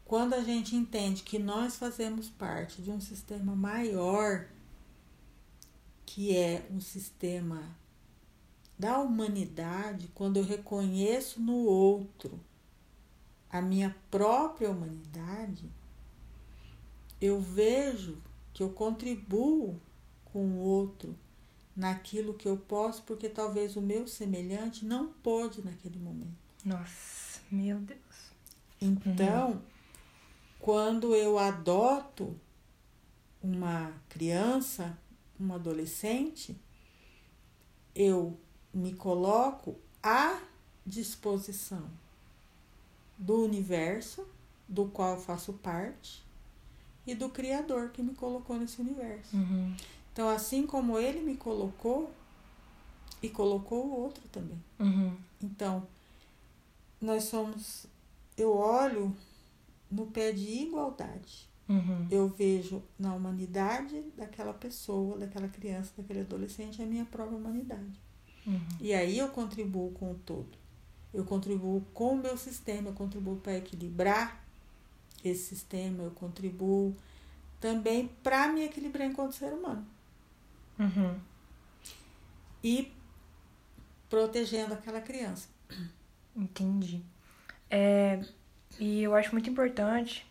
Quando 0.06 0.36
a 0.36 0.44
gente 0.44 0.76
entende 0.76 1.24
que 1.24 1.38
nós 1.40 1.76
fazemos 1.76 2.30
parte 2.30 2.82
de 2.82 2.90
um 2.92 3.02
sistema 3.02 3.56
maior, 3.56 4.48
que 6.06 6.36
é 6.38 6.66
um 6.72 6.80
sistema 6.80 7.76
da 8.80 9.00
humanidade, 9.00 10.08
quando 10.14 10.38
eu 10.38 10.44
reconheço 10.44 11.42
no 11.42 11.56
outro 11.58 12.40
a 13.50 13.62
minha 13.62 13.96
própria 14.12 14.70
humanidade, 14.70 15.70
eu 17.20 17.42
vejo 17.42 18.22
que 18.54 18.62
eu 18.62 18.70
contribuo 18.70 19.80
com 20.26 20.46
o 20.46 20.60
outro 20.60 21.18
naquilo 21.78 22.34
que 22.34 22.48
eu 22.48 22.58
posso, 22.58 23.04
porque 23.04 23.30
talvez 23.30 23.76
o 23.76 23.82
meu 23.82 24.08
semelhante 24.08 24.84
não 24.84 25.14
pôde 25.24 25.64
naquele 25.64 26.00
momento. 26.00 26.36
Nossa, 26.66 27.40
meu 27.52 27.78
Deus. 27.80 28.00
Então, 28.82 29.62
quando 30.60 31.16
eu 31.16 31.38
adoto 31.38 32.36
uma 33.42 33.94
criança, 34.10 34.98
um 35.40 35.54
adolescente, 35.54 36.60
eu 37.94 38.40
me 38.74 38.94
coloco 38.94 39.78
à 40.02 40.42
disposição 40.84 41.88
do 43.18 43.44
universo 43.44 44.28
do 44.68 44.88
qual 44.88 45.16
eu 45.16 45.22
faço 45.22 45.54
parte 45.54 46.26
e 47.06 47.16
do 47.16 47.30
Criador 47.30 47.90
que 47.90 48.02
me 48.02 48.14
colocou 48.14 48.58
nesse 48.58 48.82
universo. 48.82 49.36
Uhum. 49.36 49.76
Então, 50.18 50.30
assim 50.30 50.66
como 50.66 50.98
ele 50.98 51.22
me 51.22 51.38
colocou, 51.38 52.10
e 53.22 53.30
colocou 53.30 53.86
o 53.86 54.02
outro 54.02 54.24
também. 54.30 54.58
Uhum. 54.80 55.16
Então, 55.44 55.86
nós 57.00 57.26
somos. 57.26 57.86
Eu 58.36 58.52
olho 58.52 59.16
no 59.92 60.08
pé 60.08 60.32
de 60.32 60.64
igualdade. 60.64 61.48
Uhum. 61.70 62.08
Eu 62.10 62.30
vejo 62.30 62.82
na 62.98 63.14
humanidade 63.14 64.02
daquela 64.18 64.56
pessoa, 64.56 65.20
daquela 65.20 65.48
criança, 65.48 65.92
daquele 65.96 66.22
adolescente, 66.22 66.82
a 66.82 66.86
minha 66.88 67.06
própria 67.06 67.38
humanidade. 67.38 68.02
Uhum. 68.48 68.68
E 68.80 68.96
aí 68.96 69.20
eu 69.20 69.30
contribuo 69.30 69.92
com 69.92 70.14
o 70.14 70.16
todo. 70.16 70.58
Eu 71.14 71.26
contribuo 71.26 71.82
com 71.94 72.14
o 72.14 72.18
meu 72.18 72.36
sistema, 72.38 72.90
eu 72.90 72.94
contribuo 72.94 73.36
para 73.36 73.56
equilibrar 73.56 74.44
esse 75.24 75.44
sistema, 75.44 76.02
eu 76.02 76.12
contribuo 76.12 76.96
também 77.60 78.10
para 78.24 78.48
me 78.48 78.64
equilibrar 78.64 79.08
enquanto 79.08 79.36
ser 79.36 79.54
humano. 79.54 79.86
Uhum. 80.80 81.20
E 82.64 82.94
protegendo 84.10 84.74
aquela 84.74 85.02
criança. 85.02 85.50
Entendi. 86.36 87.04
É, 87.70 88.22
e 88.80 89.04
eu 89.04 89.16
acho 89.16 89.32
muito 89.32 89.50
importante 89.50 90.26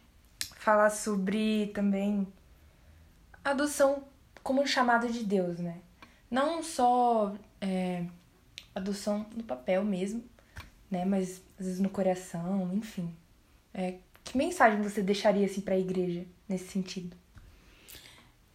falar 0.57 0.91
sobre 0.91 1.69
também 1.75 2.27
adoção 3.45 4.05
como 4.43 4.63
um 4.63 4.67
chamado 4.67 5.09
de 5.09 5.25
Deus, 5.25 5.59
né? 5.59 5.81
Não 6.31 6.63
só 6.63 7.35
é, 7.61 8.07
adoção 8.75 9.27
no 9.35 9.43
papel 9.43 9.85
mesmo, 9.85 10.25
né? 10.91 11.05
Mas 11.05 11.43
às 11.59 11.67
vezes 11.67 11.81
no 11.81 11.91
coração, 11.91 12.71
enfim. 12.73 13.15
É, 13.75 13.99
que 14.25 14.37
mensagem 14.37 14.81
você 14.83 15.03
deixaria 15.03 15.47
assim 15.47 15.61
para 15.61 15.75
a 15.75 15.79
igreja 15.79 16.25
nesse 16.49 16.69
sentido? 16.69 17.17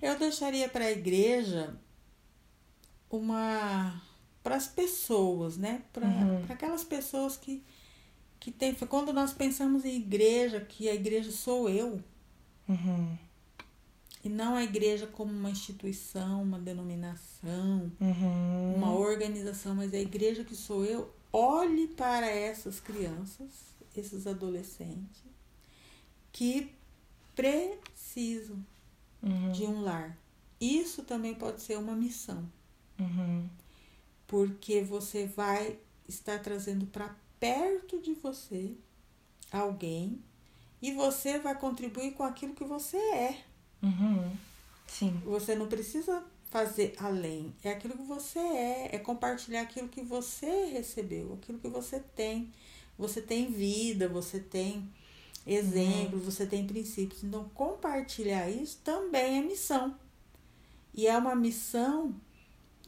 Eu 0.02 0.18
deixaria 0.18 0.68
para 0.68 0.86
a 0.86 0.92
igreja 0.92 1.76
uma 3.10 4.02
para 4.44 4.56
as 4.56 4.68
pessoas, 4.68 5.56
né? 5.58 5.84
Para 5.94 6.08
Uhum. 6.08 6.46
aquelas 6.50 6.84
pessoas 6.84 7.38
que 7.38 7.64
que 8.40 8.52
tem 8.52 8.74
quando 8.74 9.14
nós 9.14 9.32
pensamos 9.34 9.86
em 9.86 9.98
igreja, 9.98 10.60
que 10.62 10.90
a 10.90 10.96
igreja 10.96 11.32
sou 11.32 11.70
eu 11.70 12.02
Uhum. 12.68 13.16
e 14.24 14.30
não 14.30 14.56
a 14.56 14.64
igreja 14.64 15.06
como 15.06 15.32
uma 15.32 15.52
instituição, 15.52 16.42
uma 16.42 16.58
denominação, 16.58 17.92
Uhum. 18.02 18.74
uma 18.76 18.94
organização, 18.96 19.76
mas 19.76 19.94
a 19.94 20.00
igreja 20.00 20.44
que 20.44 20.56
sou 20.56 20.84
eu, 20.84 21.14
olhe 21.32 21.88
para 21.90 22.28
essas 22.28 22.80
crianças, 22.80 23.50
esses 23.96 24.26
adolescentes 24.26 25.22
que 26.32 26.74
precisam 27.36 28.58
Uhum. 29.24 29.52
de 29.52 29.64
um 29.66 29.82
lar. 29.82 30.18
Isso 30.60 31.04
também 31.04 31.34
pode 31.34 31.62
ser 31.62 31.78
uma 31.78 31.96
missão, 31.96 32.48
Uhum. 33.00 33.48
porque 34.28 34.82
você 34.82 35.26
vai 35.28 35.78
estar 36.08 36.40
trazendo 36.40 36.86
para 36.88 37.16
perto 37.40 38.00
de 38.02 38.14
você 38.14 38.72
alguém 39.52 40.20
e 40.82 40.92
você 40.94 41.40
vai 41.40 41.58
contribuir 41.58 42.12
com 42.14 42.24
aquilo 42.24 42.54
que 42.54 42.64
você 42.64 42.98
é. 42.98 43.44
Uhum. 43.84 44.36
Sim. 44.88 45.22
Você 45.26 45.56
não 45.56 45.68
precisa 45.68 46.24
fazer 46.50 46.94
além, 46.98 47.54
é 47.64 47.72
aquilo 47.72 47.96
que 47.96 48.04
você 48.04 48.40
é, 48.40 48.96
é 48.96 49.00
compartilhar 49.00 49.62
aquilo 49.62 49.88
que 49.88 50.02
você 50.02 50.66
recebeu, 50.66 51.34
aquilo 51.42 51.60
que 51.60 51.70
você 51.70 52.00
tem. 52.00 52.52
Você 52.98 53.22
tem 53.22 53.50
vida, 53.52 54.08
você 54.10 54.40
tem 54.40 54.88
exemplos, 55.46 56.22
uhum. 56.22 56.32
você 56.32 56.46
tem 56.46 56.68
princípios. 56.68 57.24
Então, 57.24 57.50
compartilhar 57.54 58.50
isso 58.50 58.80
também 58.84 59.40
é 59.40 59.42
missão. 59.42 59.96
E 60.94 61.08
é 61.08 61.18
uma 61.18 61.36
missão 61.36 62.16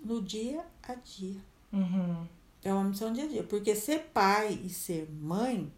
no 0.03 0.21
dia 0.21 0.65
a 0.83 0.95
dia. 0.95 1.39
Uhum. 1.71 2.27
É 2.63 2.73
uma 2.73 2.83
missão 2.83 3.11
dia 3.11 3.25
a 3.25 3.27
dia. 3.27 3.43
Porque 3.43 3.75
ser 3.75 4.09
pai 4.13 4.59
e 4.63 4.69
ser 4.69 5.09
mãe 5.09 5.71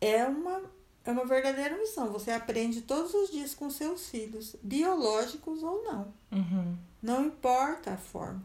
é 0.00 0.24
uma, 0.26 0.62
é 1.04 1.10
uma 1.10 1.24
verdadeira 1.24 1.76
missão. 1.76 2.10
Você 2.12 2.30
aprende 2.30 2.82
todos 2.82 3.14
os 3.14 3.30
dias 3.30 3.54
com 3.54 3.70
seus 3.70 4.08
filhos, 4.08 4.56
biológicos 4.62 5.62
ou 5.62 5.82
não. 5.84 6.14
Uhum. 6.32 6.76
Não 7.02 7.26
importa 7.26 7.92
a 7.92 7.96
forma. 7.96 8.42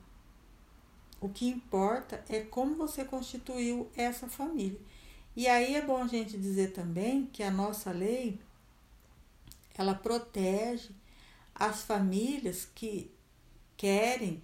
O 1.22 1.28
que 1.28 1.50
importa 1.50 2.24
é 2.30 2.42
como 2.42 2.76
você 2.76 3.04
constituiu 3.04 3.90
essa 3.96 4.28
família. 4.28 4.80
E 5.36 5.48
aí 5.48 5.76
é 5.76 5.82
bom 5.82 6.04
a 6.04 6.08
gente 6.08 6.38
dizer 6.38 6.74
também 6.74 7.26
que 7.28 7.44
a 7.44 7.52
nossa 7.52 7.92
lei 7.92 8.40
ela 9.78 9.96
protege 9.96 10.90
as 11.56 11.84
famílias 11.84 12.68
que 12.76 13.10
querem 13.78 14.44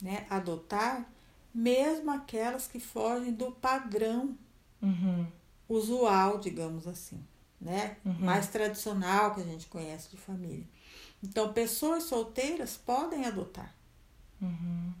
né, 0.00 0.26
adotar, 0.28 1.08
mesmo 1.54 2.10
aquelas 2.10 2.66
que 2.66 2.80
fogem 2.80 3.32
do 3.32 3.52
padrão 3.52 4.36
uhum. 4.82 5.26
usual, 5.68 6.38
digamos 6.38 6.88
assim, 6.88 7.24
né? 7.60 7.96
Uhum. 8.04 8.14
Mais 8.20 8.48
tradicional 8.48 9.34
que 9.34 9.40
a 9.40 9.44
gente 9.44 9.66
conhece 9.66 10.10
de 10.10 10.16
família. 10.16 10.66
Então, 11.22 11.52
pessoas 11.52 12.04
solteiras 12.04 12.76
podem 12.76 13.24
adotar. 13.24 13.72
Uhum. 14.40 14.92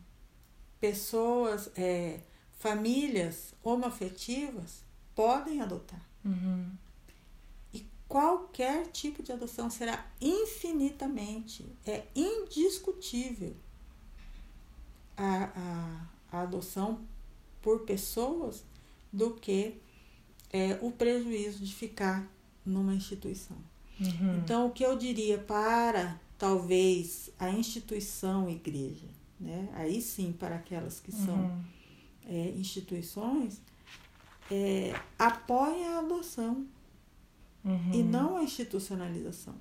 Pessoas, 0.78 1.70
é, 1.76 2.20
famílias 2.58 3.52
homoafetivas 3.64 4.84
podem 5.14 5.60
adotar. 5.60 6.00
Uhum. 6.24 6.70
E 7.72 7.86
qualquer 8.08 8.86
tipo 8.88 9.22
de 9.22 9.32
adoção 9.32 9.70
será 9.70 10.06
infinitamente, 10.20 11.66
é 11.86 12.06
indiscutível 12.14 13.54
a, 15.16 16.08
a, 16.30 16.38
a 16.38 16.42
adoção 16.42 17.00
por 17.60 17.80
pessoas 17.80 18.64
do 19.12 19.34
que 19.34 19.80
é, 20.52 20.78
o 20.82 20.90
prejuízo 20.90 21.64
de 21.64 21.74
ficar 21.74 22.30
numa 22.64 22.94
instituição. 22.94 23.56
Uhum. 24.00 24.38
Então, 24.38 24.66
o 24.66 24.70
que 24.70 24.84
eu 24.84 24.96
diria 24.96 25.38
para 25.38 26.20
talvez 26.38 27.30
a 27.38 27.50
instituição 27.50 28.48
igreja, 28.48 29.06
né? 29.38 29.68
aí 29.74 30.00
sim 30.00 30.32
para 30.32 30.56
aquelas 30.56 30.98
que 30.98 31.12
são 31.12 31.36
uhum. 31.36 31.64
é, 32.26 32.50
instituições, 32.50 33.60
é, 34.50 34.92
apoiem 35.18 35.86
a 35.88 35.98
adoção 35.98 36.66
uhum. 37.64 37.90
e 37.92 38.02
não 38.02 38.36
a 38.36 38.42
institucionalização. 38.42 39.54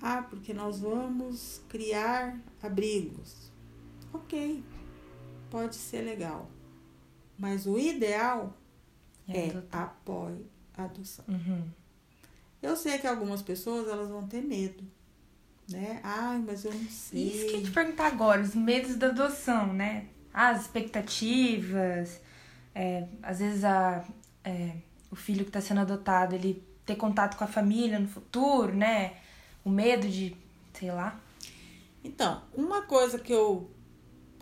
Ah, 0.00 0.22
porque 0.22 0.54
nós 0.54 0.80
vamos 0.80 1.60
criar 1.68 2.38
abrigos. 2.62 3.50
Ok, 4.12 4.62
pode 5.50 5.76
ser 5.76 6.02
legal. 6.02 6.50
Mas 7.38 7.66
o 7.66 7.78
ideal 7.78 8.56
é, 9.28 9.48
é 9.48 9.62
apoio 9.72 10.46
à 10.76 10.84
adoção. 10.84 11.24
Uhum. 11.28 11.68
Eu 12.62 12.76
sei 12.76 12.98
que 12.98 13.06
algumas 13.06 13.42
pessoas 13.42 13.88
elas 13.88 14.08
vão 14.08 14.26
ter 14.26 14.42
medo, 14.42 14.84
né? 15.68 16.00
Ai, 16.02 16.38
mas 16.38 16.64
eu 16.64 16.74
não 16.74 16.90
sei. 16.90 17.28
Isso 17.28 17.46
que 17.46 17.54
eu 17.56 17.62
te 17.62 17.70
perguntar 17.70 18.08
agora, 18.08 18.42
os 18.42 18.54
medos 18.54 18.96
da 18.96 19.08
adoção, 19.08 19.72
né? 19.72 20.08
As 20.32 20.62
expectativas, 20.62 22.20
é, 22.74 23.06
às 23.22 23.38
vezes 23.38 23.64
a, 23.64 24.04
é, 24.44 24.76
o 25.10 25.16
filho 25.16 25.44
que 25.44 25.50
está 25.50 25.60
sendo 25.60 25.80
adotado, 25.80 26.34
ele 26.34 26.62
ter 26.86 26.96
contato 26.96 27.36
com 27.36 27.44
a 27.44 27.48
família 27.48 27.98
no 27.98 28.08
futuro, 28.08 28.74
né? 28.74 29.16
O 29.64 29.70
medo 29.70 30.08
de, 30.08 30.36
sei 30.72 30.90
lá. 30.90 31.20
Então, 32.02 32.42
uma 32.54 32.82
coisa 32.82 33.18
que 33.18 33.32
eu, 33.32 33.70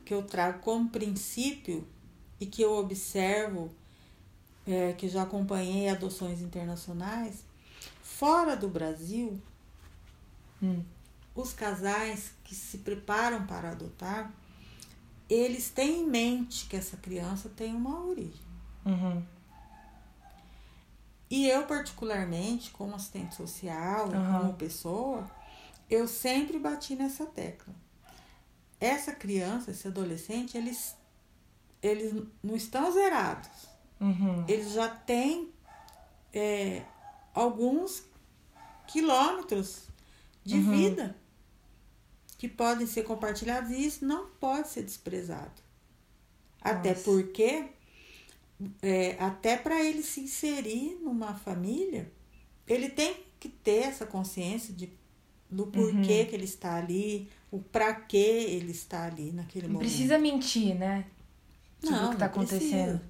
que 0.05 0.15
eu 0.15 0.23
trago 0.23 0.61
como 0.61 0.89
princípio 0.89 1.87
e 2.41 2.47
que 2.47 2.63
eu 2.63 2.73
observo, 2.73 3.71
é, 4.67 4.93
que 4.93 5.09
já 5.09 5.23
acompanhei 5.23 5.89
adoções 5.89 6.41
internacionais, 6.41 7.45
fora 8.03 8.57
do 8.57 8.69
Brasil, 8.69 9.41
hum. 10.63 10.83
os 11.35 11.53
casais 11.53 12.33
que 12.45 12.55
se 12.55 12.79
preparam 12.79 13.47
para 13.47 13.71
adotar, 13.71 14.33
eles 15.29 15.71
têm 15.71 16.03
em 16.03 16.07
mente 16.07 16.67
que 16.67 16.77
essa 16.77 16.97
criança 16.97 17.49
tem 17.51 17.75
uma 17.75 18.05
origem. 18.05 18.47
Uhum. 18.85 19.23
E 21.31 21.47
eu, 21.47 21.67
particularmente, 21.67 22.71
como 22.71 22.95
assistente 22.95 23.35
social, 23.35 24.09
uhum. 24.09 24.39
como 24.39 24.55
pessoa, 24.55 25.31
eu 25.91 26.09
sempre 26.09 26.59
bati 26.59 26.97
nessa 26.97 27.27
tecla. 27.27 27.75
Essa 28.81 29.13
criança, 29.13 29.71
esse 29.71 29.87
adolescente, 29.89 30.57
eles, 30.57 30.97
eles 31.83 32.15
não 32.43 32.57
estão 32.57 32.91
zerados. 32.91 33.51
Uhum. 34.01 34.45
Eles 34.49 34.73
já 34.73 34.89
têm 34.89 35.53
é, 36.33 36.83
alguns 37.35 38.05
quilômetros 38.87 39.89
de 40.45 40.57
uhum. 40.57 40.71
vida 40.71 41.17
que 42.39 42.49
podem 42.49 42.87
ser 42.87 43.03
compartilhados 43.03 43.71
e 43.71 43.85
isso 43.85 44.05
não 44.07 44.27
pode 44.41 44.69
ser 44.69 44.83
desprezado. 44.85 45.61
Até 46.61 46.91
Nossa. 46.91 47.03
porque, 47.05 47.65
é, 48.83 49.17
até 49.19 49.57
para 49.57 49.83
ele 49.85 50.03
se 50.03 50.21
inserir 50.21 50.99
numa 51.03 51.35
família, 51.35 52.11
ele 52.67 52.89
tem 52.89 53.17
que 53.41 53.49
ter 53.49 53.83
essa 53.89 54.07
consciência 54.07 54.73
de, 54.73 54.91
do 55.51 55.67
porquê 55.67 55.97
Uhum. 55.97 56.03
que 56.03 56.35
ele 56.35 56.45
está 56.45 56.77
ali, 56.77 57.29
o 57.51 57.59
para 57.61 57.93
que 57.95 58.17
ele 58.17 58.71
está 58.73 59.05
ali 59.07 59.33
naquele 59.33 59.67
Não 59.67 59.75
momento. 59.75 59.89
precisa 59.89 60.19
mentir, 60.19 60.75
né? 60.77 61.07
Sobre 61.81 62.05
o 62.07 62.11
que 62.11 62.17
tá 62.17 62.27
não 62.27 62.47
precisa. 62.47 62.57
acontecendo. 62.57 63.01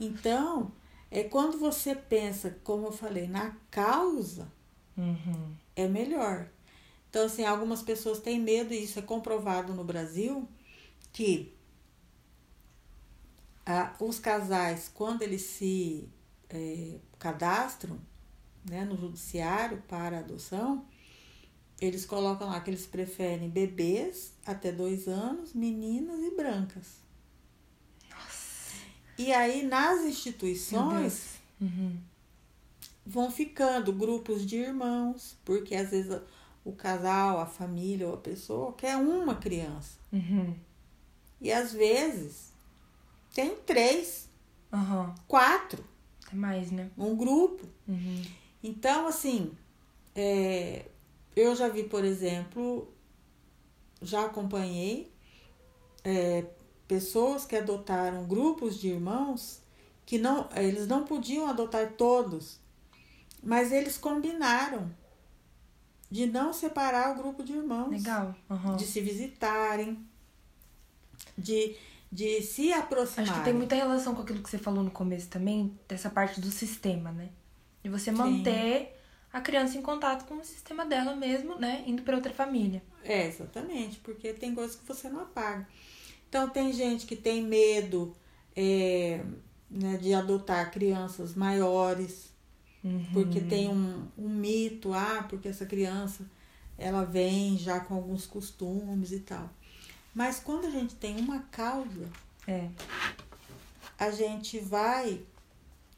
Então, 0.00 0.72
é 1.10 1.24
quando 1.24 1.58
você 1.58 1.94
pensa, 1.94 2.58
como 2.64 2.86
eu 2.86 2.92
falei, 2.92 3.26
na 3.28 3.54
causa, 3.70 4.50
Uhum. 4.96 5.54
é 5.76 5.86
melhor. 5.86 6.48
Então, 7.10 7.26
assim, 7.26 7.44
algumas 7.44 7.82
pessoas 7.82 8.18
têm 8.18 8.38
medo, 8.38 8.74
e 8.74 8.84
isso 8.84 8.98
é 8.98 9.02
comprovado 9.02 9.72
no 9.72 9.84
Brasil, 9.84 10.46
que 11.12 11.54
ah, 13.64 13.94
os 14.00 14.18
casais, 14.18 14.90
quando 14.92 15.22
eles 15.22 15.42
se 15.42 16.08
eh, 16.48 16.98
cadastram 17.18 17.98
né, 18.68 18.84
no 18.84 18.96
judiciário 18.96 19.82
para 19.88 20.18
adoção, 20.18 20.86
eles 21.80 22.04
colocam 22.04 22.48
lá 22.48 22.60
que 22.60 22.70
eles 22.70 22.86
preferem 22.86 23.48
bebês 23.48 24.32
até 24.44 24.72
dois 24.72 25.06
anos, 25.06 25.52
meninas 25.52 26.20
e 26.20 26.34
brancas. 26.34 26.98
E 29.16 29.32
aí, 29.32 29.62
nas 29.62 30.02
instituições. 30.02 31.38
Uhum. 31.60 31.98
vão 33.04 33.32
ficando 33.32 33.92
grupos 33.92 34.46
de 34.46 34.56
irmãos, 34.56 35.36
porque 35.44 35.74
às 35.74 35.90
vezes 35.90 36.20
o 36.64 36.72
casal, 36.72 37.40
a 37.40 37.46
família 37.46 38.06
ou 38.08 38.14
a 38.14 38.18
pessoa 38.18 38.72
quer 38.72 38.96
uma 38.96 39.34
criança. 39.36 39.98
Uhum. 40.12 40.54
E 41.40 41.52
às 41.52 41.72
vezes 41.72 42.52
tem 43.34 43.56
três, 43.56 44.28
Uhum. 44.72 45.14
quatro, 45.26 45.82
Tem 46.28 46.38
mais, 46.38 46.70
né? 46.70 46.90
um 46.98 47.16
grupo. 47.16 47.66
Uhum. 47.86 48.22
Então, 48.62 49.06
assim, 49.06 49.52
é, 50.14 50.84
eu 51.34 51.54
já 51.56 51.68
vi, 51.68 51.84
por 51.84 52.04
exemplo, 52.04 52.92
já 54.02 54.26
acompanhei 54.26 55.10
é, 56.04 56.44
pessoas 56.86 57.44
que 57.46 57.56
adotaram 57.56 58.26
grupos 58.26 58.78
de 58.78 58.88
irmãos 58.88 59.62
que 60.04 60.18
não, 60.18 60.48
eles 60.56 60.86
não 60.86 61.04
podiam 61.04 61.46
adotar 61.48 61.92
todos, 61.92 62.58
mas 63.42 63.72
eles 63.72 63.96
combinaram 63.96 64.90
de 66.10 66.26
não 66.26 66.52
separar 66.52 67.12
o 67.12 67.18
grupo 67.22 67.42
de 67.42 67.52
irmãos, 67.52 67.90
Legal. 67.90 68.34
Uhum. 68.48 68.76
de 68.76 68.86
se 68.86 69.00
visitarem, 69.00 69.98
de, 71.36 71.76
de 72.10 72.42
se 72.42 72.72
aproximarem. 72.72 73.30
Acho 73.30 73.40
que 73.40 73.44
tem 73.44 73.54
muita 73.54 73.74
relação 73.74 74.14
com 74.14 74.22
aquilo 74.22 74.42
que 74.42 74.48
você 74.48 74.58
falou 74.58 74.82
no 74.82 74.90
começo 74.90 75.28
também, 75.28 75.78
dessa 75.86 76.08
parte 76.08 76.40
do 76.40 76.50
sistema, 76.50 77.12
né? 77.12 77.28
De 77.82 77.90
você 77.90 78.10
manter 78.10 78.98
a 79.32 79.40
criança 79.40 79.76
em 79.76 79.82
contato 79.82 80.26
com 80.26 80.38
o 80.38 80.44
sistema 80.44 80.86
dela 80.86 81.14
mesmo, 81.14 81.58
né? 81.58 81.84
Indo 81.86 82.02
para 82.02 82.16
outra 82.16 82.32
família. 82.32 82.82
É, 83.04 83.26
exatamente, 83.26 83.98
porque 83.98 84.32
tem 84.32 84.54
coisas 84.54 84.76
que 84.76 84.86
você 84.86 85.08
não 85.08 85.20
apaga. 85.20 85.68
Então, 86.28 86.48
tem 86.48 86.72
gente 86.72 87.06
que 87.06 87.16
tem 87.16 87.42
medo 87.42 88.14
é, 88.54 89.22
né, 89.70 89.96
de 89.96 90.12
adotar 90.12 90.70
crianças 90.70 91.34
maiores, 91.34 92.32
Uhum. 92.84 93.04
porque 93.12 93.40
tem 93.40 93.68
um, 93.68 94.06
um 94.16 94.28
mito, 94.28 94.92
ah, 94.94 95.24
porque 95.28 95.48
essa 95.48 95.66
criança 95.66 96.24
ela 96.78 97.04
vem 97.04 97.58
já 97.58 97.80
com 97.80 97.94
alguns 97.94 98.24
costumes 98.26 99.10
e 99.12 99.20
tal. 99.20 99.50
Mas 100.14 100.38
quando 100.40 100.66
a 100.66 100.70
gente 100.70 100.94
tem 100.94 101.16
uma 101.18 101.40
causa, 101.50 102.06
É. 102.46 102.68
a 103.98 104.10
gente 104.10 104.58
vai 104.60 105.20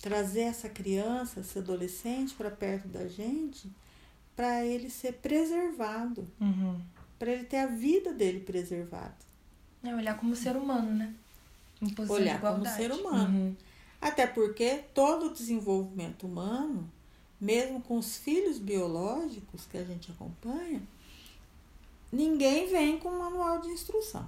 trazer 0.00 0.40
essa 0.40 0.68
criança, 0.68 1.40
esse 1.40 1.58
adolescente 1.58 2.34
para 2.34 2.50
perto 2.50 2.88
da 2.88 3.06
gente, 3.06 3.70
para 4.34 4.64
ele 4.64 4.88
ser 4.88 5.12
preservado, 5.14 6.26
Uhum. 6.40 6.80
para 7.18 7.30
ele 7.32 7.44
ter 7.44 7.58
a 7.58 7.66
vida 7.66 8.12
dele 8.14 8.40
preservada. 8.40 9.14
É 9.82 9.94
olhar 9.94 10.16
como 10.18 10.34
ser 10.34 10.56
humano, 10.56 10.90
né? 10.94 11.14
Em 11.82 11.94
Olhar 12.10 12.40
como 12.40 12.66
ser 12.66 12.90
humano. 12.92 13.38
Uhum. 13.38 13.56
Até 14.00 14.26
porque 14.26 14.84
todo 14.94 15.26
o 15.26 15.34
desenvolvimento 15.34 16.26
humano, 16.26 16.90
mesmo 17.40 17.80
com 17.82 17.98
os 17.98 18.16
filhos 18.16 18.58
biológicos 18.58 19.66
que 19.66 19.76
a 19.76 19.84
gente 19.84 20.10
acompanha, 20.10 20.82
ninguém 22.10 22.68
vem 22.68 22.98
com 22.98 23.10
um 23.10 23.18
manual 23.18 23.60
de 23.60 23.68
instrução. 23.68 24.26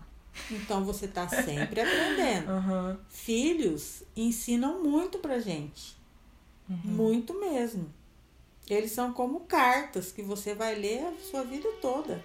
Então 0.51 0.85
você 0.85 1.07
está 1.07 1.29
sempre 1.29 1.81
aprendendo. 1.83 2.51
Uhum. 2.53 2.97
Filhos 3.09 4.03
ensinam 4.17 4.83
muito 4.83 5.19
pra 5.19 5.39
gente. 5.39 5.97
Uhum. 6.69 6.79
Muito 6.85 7.39
mesmo. 7.39 7.93
Eles 8.69 8.93
são 8.93 9.13
como 9.13 9.41
cartas 9.41 10.13
que 10.13 10.23
você 10.23 10.55
vai 10.55 10.75
ler 10.75 11.05
a 11.07 11.13
sua 11.31 11.45
vida 11.45 11.69
toda. 11.81 12.25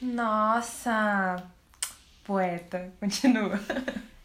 Nossa! 0.00 1.50
Poeta, 2.24 2.92
continua. 3.00 3.60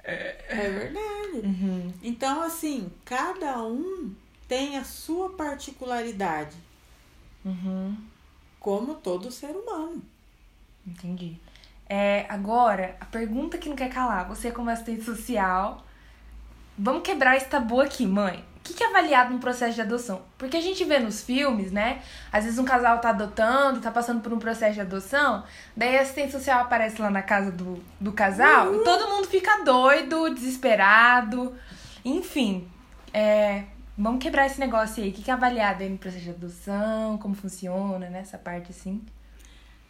É 0.04 0.70
verdade. 0.70 1.19
Uhum. 1.34 1.94
Então, 2.04 2.42
assim, 2.44 2.92
cada 3.06 3.62
um 3.64 4.14
tem 4.48 4.78
a 4.78 4.84
sua 4.84 5.30
particularidade, 5.30 6.56
Uhum. 7.46 7.96
como 8.60 8.96
todo 8.96 9.32
ser 9.32 9.52
humano. 9.56 10.02
Entendi. 10.86 11.38
É, 11.88 12.26
agora, 12.30 12.96
a 13.00 13.06
pergunta 13.06 13.58
que 13.58 13.70
não 13.70 13.76
quer 13.76 13.90
calar. 13.90 14.28
Você 14.28 14.52
como 14.52 14.70
assistente 14.70 15.04
social, 15.04 15.86
vamos 16.78 17.04
quebrar 17.04 17.36
esse 17.38 17.48
tabu 17.48 17.80
aqui, 17.82 18.06
mãe. 18.06 18.44
O 18.60 18.62
que 18.64 18.74
que 18.74 18.84
é 18.84 18.88
avaliado 18.88 19.34
no 19.34 19.40
processo 19.40 19.74
de 19.74 19.82
adoção? 19.82 20.22
Porque 20.38 20.58
a 20.58 20.62
gente 20.62 20.84
vê 20.84 21.00
nos 21.00 21.24
filmes, 21.24 21.72
né? 21.72 22.02
Às 22.32 22.44
vezes 22.44 22.60
um 22.60 22.66
casal 22.66 23.00
tá 23.00 23.10
adotando, 23.10 23.80
tá 23.80 23.90
passando 23.90 24.22
por 24.22 24.34
um 24.34 24.38
processo 24.38 24.76
de 24.76 24.82
adoção, 24.82 25.44
daí 25.76 25.98
a 25.98 26.02
assistente 26.02 26.32
social 26.32 26.62
aparece 26.62 27.02
lá 27.02 27.10
na 27.10 27.22
casa 27.22 27.52
do, 27.52 27.82
do 28.00 28.12
casal 28.12 28.76
e 28.76 28.84
todo 28.84 29.10
mundo 29.10 29.28
fica 29.28 29.64
doido, 29.64 30.34
desesperado. 30.34 31.56
Enfim, 32.04 32.70
é, 33.14 33.64
vamos 33.98 34.22
quebrar 34.22 34.46
esse 34.46 34.60
negócio 34.60 35.04
aí. 35.04 35.10
O 35.10 35.14
que 35.14 35.24
que 35.24 35.32
é 35.32 35.34
avaliado 35.34 35.82
aí 35.82 35.90
no 35.90 35.98
processo 35.98 36.26
de 36.26 36.32
adoção? 36.32 37.18
Como 37.18 37.34
funciona, 37.34 38.10
né? 38.10 38.20
Essa 38.20 38.38
parte 38.38 38.72
assim. 38.72 39.02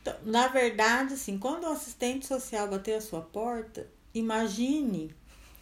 Então, 0.01 0.13
na 0.23 0.47
verdade, 0.47 1.15
assim, 1.15 1.38
quando 1.38 1.65
o 1.65 1.71
assistente 1.71 2.25
social 2.25 2.67
bater 2.67 2.95
a 2.95 3.01
sua 3.01 3.21
porta, 3.21 3.88
imagine 4.13 5.13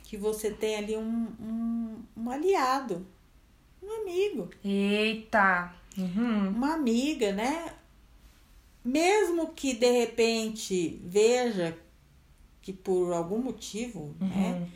que 0.07 0.15
você 0.15 0.49
tem 0.49 0.77
ali 0.77 0.95
um, 0.95 1.27
um, 1.37 2.01
um 2.15 2.31
aliado, 2.31 3.05
um 3.83 4.01
amigo, 4.01 4.49
Eita! 4.63 5.75
Uhum. 5.97 6.47
uma 6.47 6.75
amiga, 6.75 7.33
né? 7.33 7.73
Mesmo 8.85 9.49
que 9.49 9.73
de 9.73 9.91
repente 9.91 11.01
veja 11.03 11.77
que 12.61 12.71
por 12.71 13.11
algum 13.11 13.39
motivo, 13.39 14.15
né? 14.17 14.57
Uhum. 14.61 14.67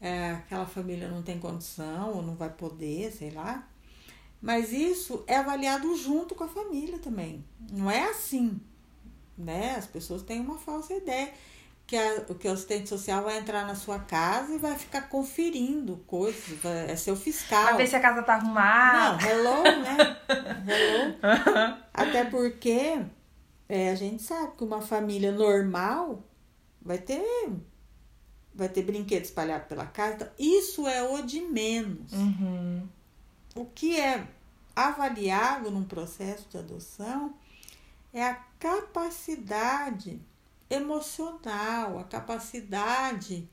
é, 0.00 0.30
aquela 0.30 0.66
família 0.66 1.08
não 1.08 1.22
tem 1.22 1.40
condição 1.40 2.14
ou 2.14 2.22
não 2.22 2.36
vai 2.36 2.50
poder, 2.50 3.10
sei 3.10 3.32
lá. 3.32 3.68
Mas 4.40 4.72
isso 4.72 5.24
é 5.26 5.38
avaliado 5.38 5.92
junto 5.96 6.36
com 6.36 6.44
a 6.44 6.48
família 6.48 7.00
também. 7.00 7.44
Não 7.72 7.90
é 7.90 8.04
assim, 8.10 8.60
né? 9.36 9.74
As 9.74 9.88
pessoas 9.88 10.22
têm 10.22 10.40
uma 10.40 10.56
falsa 10.56 10.94
ideia 10.94 11.34
que, 11.88 11.96
a, 11.96 12.20
que 12.34 12.46
o 12.46 12.52
assistente 12.52 12.86
social 12.86 13.24
vai 13.24 13.38
entrar 13.38 13.66
na 13.66 13.74
sua 13.74 13.98
casa 13.98 14.54
e 14.54 14.58
vai 14.58 14.76
ficar 14.78 15.08
conferindo 15.08 15.96
coisas, 16.06 16.44
vai- 16.62 16.90
é 16.90 16.94
seu 16.94 17.16
fiscal. 17.16 17.64
Pra 17.68 17.76
ver 17.78 17.86
se 17.86 17.96
a 17.96 18.00
casa 18.00 18.22
tá 18.22 18.34
arrumada. 18.34 19.16
Não, 19.24 19.30
hello, 19.30 19.62
né? 19.82 20.16
Hello. 20.68 21.78
Até 21.94 22.26
porque 22.26 23.00
é, 23.66 23.90
a 23.90 23.94
gente 23.94 24.22
sabe 24.22 24.52
que 24.56 24.64
uma 24.64 24.82
família 24.82 25.32
normal 25.32 26.22
vai 26.82 26.98
ter 26.98 27.24
vai 28.54 28.68
ter 28.68 28.82
brinquedo 28.82 29.24
espalhado 29.24 29.64
pela 29.66 29.86
casa. 29.86 30.14
Então, 30.16 30.28
isso 30.38 30.86
é 30.86 31.02
o 31.08 31.22
de 31.22 31.40
menos. 31.40 32.12
Uhum. 32.12 32.86
O 33.54 33.64
que 33.64 33.98
é 33.98 34.26
avaliado 34.76 35.70
num 35.70 35.84
processo 35.84 36.46
de 36.50 36.58
adoção 36.58 37.34
é 38.12 38.22
a 38.24 38.34
capacidade 38.58 40.20
emocional, 40.70 41.98
a 41.98 42.04
capacidade 42.04 43.48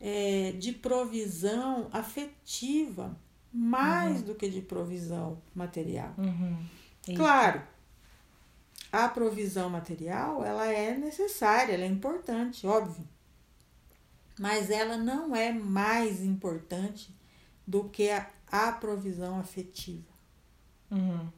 é, 0.00 0.52
de 0.52 0.72
provisão 0.72 1.88
afetiva, 1.92 3.16
mais 3.52 4.22
do 4.22 4.34
que 4.34 4.48
de 4.48 4.60
provisão 4.60 5.40
material. 5.54 6.14
Uhum. 6.18 6.64
Claro, 7.16 7.62
a 8.92 9.08
provisão 9.08 9.68
material 9.68 10.44
ela 10.44 10.66
é 10.66 10.96
necessária, 10.96 11.74
ela 11.74 11.84
é 11.84 11.88
importante, 11.88 12.66
óbvio. 12.66 13.06
Mas 14.38 14.70
ela 14.70 14.96
não 14.96 15.34
é 15.34 15.52
mais 15.52 16.22
importante 16.22 17.14
do 17.66 17.88
que 17.88 18.08
a, 18.10 18.30
a 18.46 18.72
provisão 18.72 19.38
afetiva. 19.38 20.12
Uhum. 20.90 21.28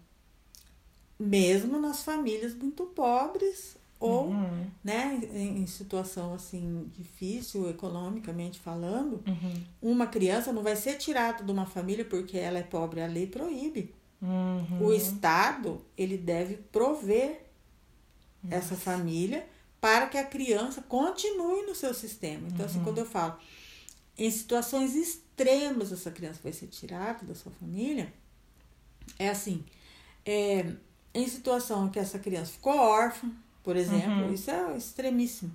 Mesmo 1.19 1.79
nas 1.79 2.03
famílias 2.03 2.55
muito 2.55 2.85
pobres 2.87 3.80
ou 4.01 4.29
Uhum. 4.31 4.67
né, 4.83 5.21
em, 5.35 5.67
situação 5.67 6.33
assim 6.35 6.91
difícil 6.97 7.69
economicamente 7.69 8.59
falando, 8.59 9.23
Uhum. 9.27 9.63
uma 9.83 10.07
criança 10.07 10.53
não 10.53 10.63
vai 10.63 10.75
ser 10.75 10.97
tirada 10.97 11.45
de 11.45 11.53
uma 11.53 11.67
família 11.67 12.05
porque 12.05 12.39
ela 12.39 12.59
é 12.59 12.63
pobre, 12.63 13.03
a 13.03 13.07
lei 13.07 13.27
proíbe. 13.27 13.95
Uhum. 14.23 14.87
O 14.87 14.93
Estado, 14.93 15.85
ele 15.97 16.17
deve 16.17 16.57
prover 16.57 17.47
essa 18.51 18.75
família 18.75 19.47
para 19.81 20.07
que 20.07 20.17
a 20.19 20.25
criança 20.25 20.83
continue 20.83 21.63
no 21.67 21.75
seu 21.75 21.93
sistema. 21.95 22.49
Então, 22.49 22.65
assim, 22.67 22.83
quando 22.83 22.99
eu 22.99 23.07
falo 23.07 23.37
em 24.17 24.31
situações 24.31 24.95
extremas 24.95 25.91
essa 25.93 26.11
criança 26.11 26.41
vai 26.43 26.53
ser 26.53 26.67
tirada 26.67 27.25
da 27.25 27.35
sua 27.35 27.53
família, 27.53 28.13
é 29.19 29.29
assim, 29.31 29.65
é, 30.25 30.73
em 31.15 31.27
situação 31.29 31.89
que 31.89 31.99
essa 31.99 32.19
criança 32.19 32.53
ficou 32.53 32.77
órfã, 32.77 33.31
por 33.63 33.77
exemplo, 33.77 34.25
Uhum. 34.27 34.33
isso 34.33 34.51
é 34.51 34.77
extremíssimo, 34.77 35.55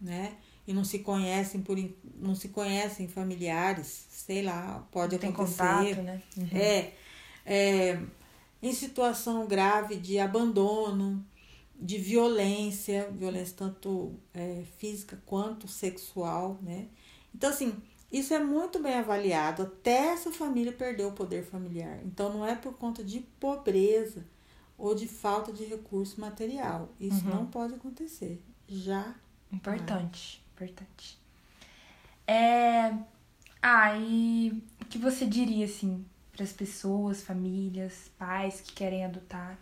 né? 0.00 0.36
E 0.66 0.72
não 0.72 0.84
se 0.84 1.00
conhecem 1.00 1.60
por 1.60 1.76
não 2.16 2.34
se 2.34 2.48
conhecem 2.48 3.08
familiares, 3.08 4.06
sei 4.10 4.42
lá, 4.42 4.86
pode 4.92 5.18
Não 5.18 5.30
acontecer. 5.30 5.56
contato, 5.58 6.02
né? 6.02 6.22
Uhum. 6.36 6.48
É, 6.52 6.92
é, 7.44 8.00
em 8.62 8.72
situação 8.72 9.46
grave 9.46 9.96
de 9.96 10.18
abandono, 10.20 11.24
de 11.78 11.98
violência, 11.98 13.10
violência 13.10 13.54
tanto 13.56 14.14
é, 14.32 14.62
física 14.78 15.20
quanto 15.26 15.66
sexual, 15.66 16.56
né? 16.62 16.86
Então, 17.34 17.50
assim, 17.50 17.74
isso 18.12 18.32
é 18.32 18.38
muito 18.38 18.78
bem 18.78 18.94
avaliado 18.94 19.62
até 19.62 20.10
essa 20.12 20.30
família 20.30 20.72
perder 20.72 21.06
o 21.06 21.12
poder 21.12 21.44
familiar. 21.44 21.98
Então, 22.04 22.32
não 22.32 22.46
é 22.46 22.54
por 22.54 22.74
conta 22.74 23.02
de 23.02 23.18
pobreza 23.40 24.24
ou 24.82 24.96
de 24.96 25.06
falta 25.06 25.52
de 25.52 25.64
recurso 25.64 26.20
material. 26.20 26.88
Isso 26.98 27.24
Uhum. 27.24 27.34
não 27.36 27.46
pode 27.46 27.72
acontecer. 27.74 28.42
Já. 28.68 29.14
Importante, 29.52 30.42
importante. 30.54 31.18
É... 32.26 32.92
Ah, 33.62 33.96
e 33.96 34.60
o 34.80 34.84
que 34.86 34.98
você 34.98 35.24
diria, 35.24 35.66
assim, 35.66 36.04
para 36.32 36.42
as 36.42 36.52
pessoas, 36.52 37.22
famílias, 37.22 38.10
pais 38.18 38.60
que 38.60 38.72
querem 38.72 39.04
adotar? 39.04 39.56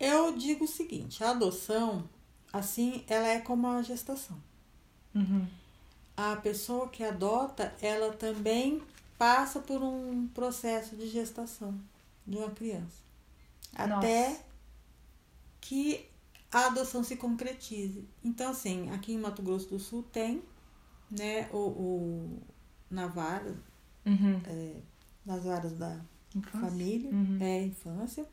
Eu 0.00 0.34
digo 0.36 0.64
o 0.64 0.68
seguinte, 0.68 1.22
a 1.22 1.30
adoção, 1.32 2.08
assim, 2.52 3.04
ela 3.06 3.26
é 3.28 3.38
como 3.40 3.66
a 3.66 3.82
gestação. 3.82 4.36
Uhum. 5.14 5.46
a 6.16 6.34
pessoa 6.36 6.88
que 6.88 7.04
adota, 7.04 7.72
ela 7.82 8.12
também 8.14 8.80
passa 9.18 9.60
por 9.60 9.80
um 9.82 10.26
processo 10.28 10.96
de 10.96 11.06
gestação 11.08 11.78
de 12.26 12.36
uma 12.38 12.50
criança. 12.50 12.98
Até 13.74 14.28
Nossa. 14.28 14.40
que 15.60 16.06
a 16.52 16.66
adoção 16.66 17.02
se 17.02 17.16
concretize. 17.16 18.04
Então, 18.22 18.50
assim, 18.52 18.90
aqui 18.90 19.12
em 19.12 19.18
Mato 19.18 19.42
Grosso 19.42 19.68
do 19.70 19.78
Sul 19.78 20.02
tem, 20.12 20.42
né, 21.10 21.48
o, 21.52 21.58
o 21.58 22.42
na 22.90 23.06
vara, 23.06 23.54
Uhum. 24.06 24.40
é, 24.46 24.74
nas 25.24 25.44
varas 25.44 25.72
da 25.72 25.98
Infância? 26.34 26.60
família, 26.60 27.10
Uhum. 27.10 27.38
é 27.40 27.62
infância. 27.62 28.26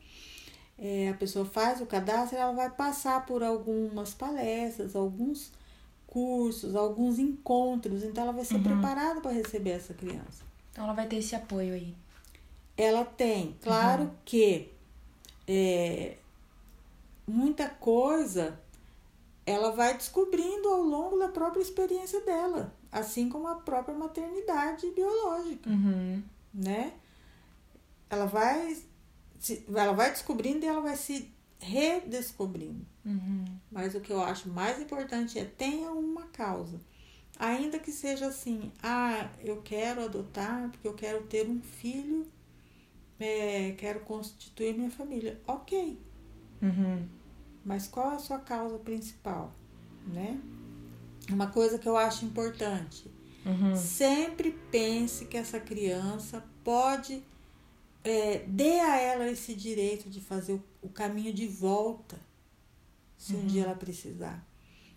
É, 0.77 1.09
a 1.09 1.13
pessoa 1.13 1.45
faz 1.45 1.79
o 1.81 1.85
cadastro, 1.85 2.37
ela 2.37 2.51
vai 2.53 2.69
passar 2.69 3.25
por 3.25 3.41
algumas 3.43 4.13
palestras, 4.13 4.95
alguns 4.95 5.51
cursos, 6.07 6.75
alguns 6.75 7.17
encontros, 7.19 8.03
então 8.03 8.23
ela 8.25 8.33
vai 8.33 8.43
ser 8.43 8.55
Uhum. 8.55 8.63
preparada 8.63 9.21
para 9.21 9.31
receber 9.31 9.71
essa 9.71 9.93
criança. 9.93 10.43
Então 10.71 10.83
ela 10.83 10.93
vai 10.93 11.07
ter 11.07 11.17
esse 11.17 11.35
apoio 11.35 11.73
aí. 11.73 11.95
Ela 12.75 13.05
tem, 13.05 13.55
claro 13.61 14.03
Uhum. 14.03 14.11
que 14.25 14.71
é, 15.53 16.17
muita 17.27 17.67
coisa 17.67 18.57
ela 19.45 19.71
vai 19.71 19.95
descobrindo 19.97 20.69
ao 20.69 20.81
longo 20.81 21.17
da 21.17 21.27
própria 21.27 21.61
experiência 21.61 22.21
dela, 22.21 22.73
assim 22.91 23.27
como 23.27 23.47
a 23.47 23.55
própria 23.55 23.95
maternidade 23.97 24.89
biológica. 24.91 25.69
Uhum. 25.69 26.23
né? 26.53 26.93
Ela 28.09 28.25
vai, 28.25 28.77
ela 29.67 29.93
vai 29.93 30.11
descobrindo 30.11 30.65
e 30.65 30.67
ela 30.67 30.81
vai 30.81 30.95
se 30.95 31.29
redescobrindo. 31.59 32.85
Uhum. 33.05 33.45
Mas 33.71 33.95
o 33.95 34.01
que 34.01 34.11
eu 34.11 34.21
acho 34.21 34.49
mais 34.49 34.79
importante 34.79 35.37
é 35.37 35.45
tenha 35.45 35.91
uma 35.91 36.27
causa. 36.27 36.79
Ainda 37.39 37.79
que 37.79 37.91
seja 37.91 38.27
assim, 38.27 38.71
ah, 38.83 39.29
eu 39.39 39.61
quero 39.61 40.03
adotar 40.03 40.69
porque 40.69 40.87
eu 40.87 40.93
quero 40.93 41.23
ter 41.23 41.47
um 41.47 41.61
filho, 41.61 42.27
é, 43.25 43.71
quero 43.71 44.01
constituir 44.01 44.73
minha 44.73 44.91
família. 44.91 45.39
Ok. 45.47 45.99
Uhum. 46.61 47.07
Mas 47.63 47.87
qual 47.87 48.11
é 48.11 48.15
a 48.15 48.19
sua 48.19 48.39
causa 48.39 48.77
principal, 48.79 49.53
né? 50.07 50.39
Uma 51.29 51.47
coisa 51.47 51.77
que 51.77 51.87
eu 51.87 51.97
acho 51.97 52.25
importante. 52.25 53.09
Uhum. 53.45 53.75
Sempre 53.75 54.51
pense 54.71 55.25
que 55.25 55.37
essa 55.37 55.59
criança 55.59 56.43
pode 56.63 57.23
é, 58.03 58.43
dê 58.47 58.79
a 58.79 58.99
ela 58.99 59.29
esse 59.29 59.53
direito 59.53 60.09
de 60.09 60.19
fazer 60.19 60.53
o, 60.53 60.63
o 60.81 60.89
caminho 60.89 61.33
de 61.33 61.47
volta, 61.47 62.19
se 63.17 63.35
um 63.35 63.45
dia 63.45 63.63
ela 63.63 63.75
precisar. 63.75 64.45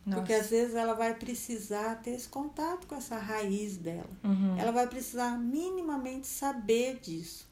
Nossa. 0.05 0.19
Porque 0.19 0.35
às 0.35 0.51
vezes 0.51 0.75
ela 0.75 0.95
vai 0.95 1.15
precisar 1.15 1.97
ter 2.03 2.11
esse 2.11 2.29
contato 2.29 2.87
com 2.87 2.95
essa 2.95 3.17
raiz 3.17 3.77
dela. 3.77 4.11
Uhum. 4.23 4.59
Ela 4.59 4.71
vai 4.71 4.87
precisar 4.87 5.39
minimamente 5.39 6.27
saber 6.27 6.99
disso. 7.01 7.49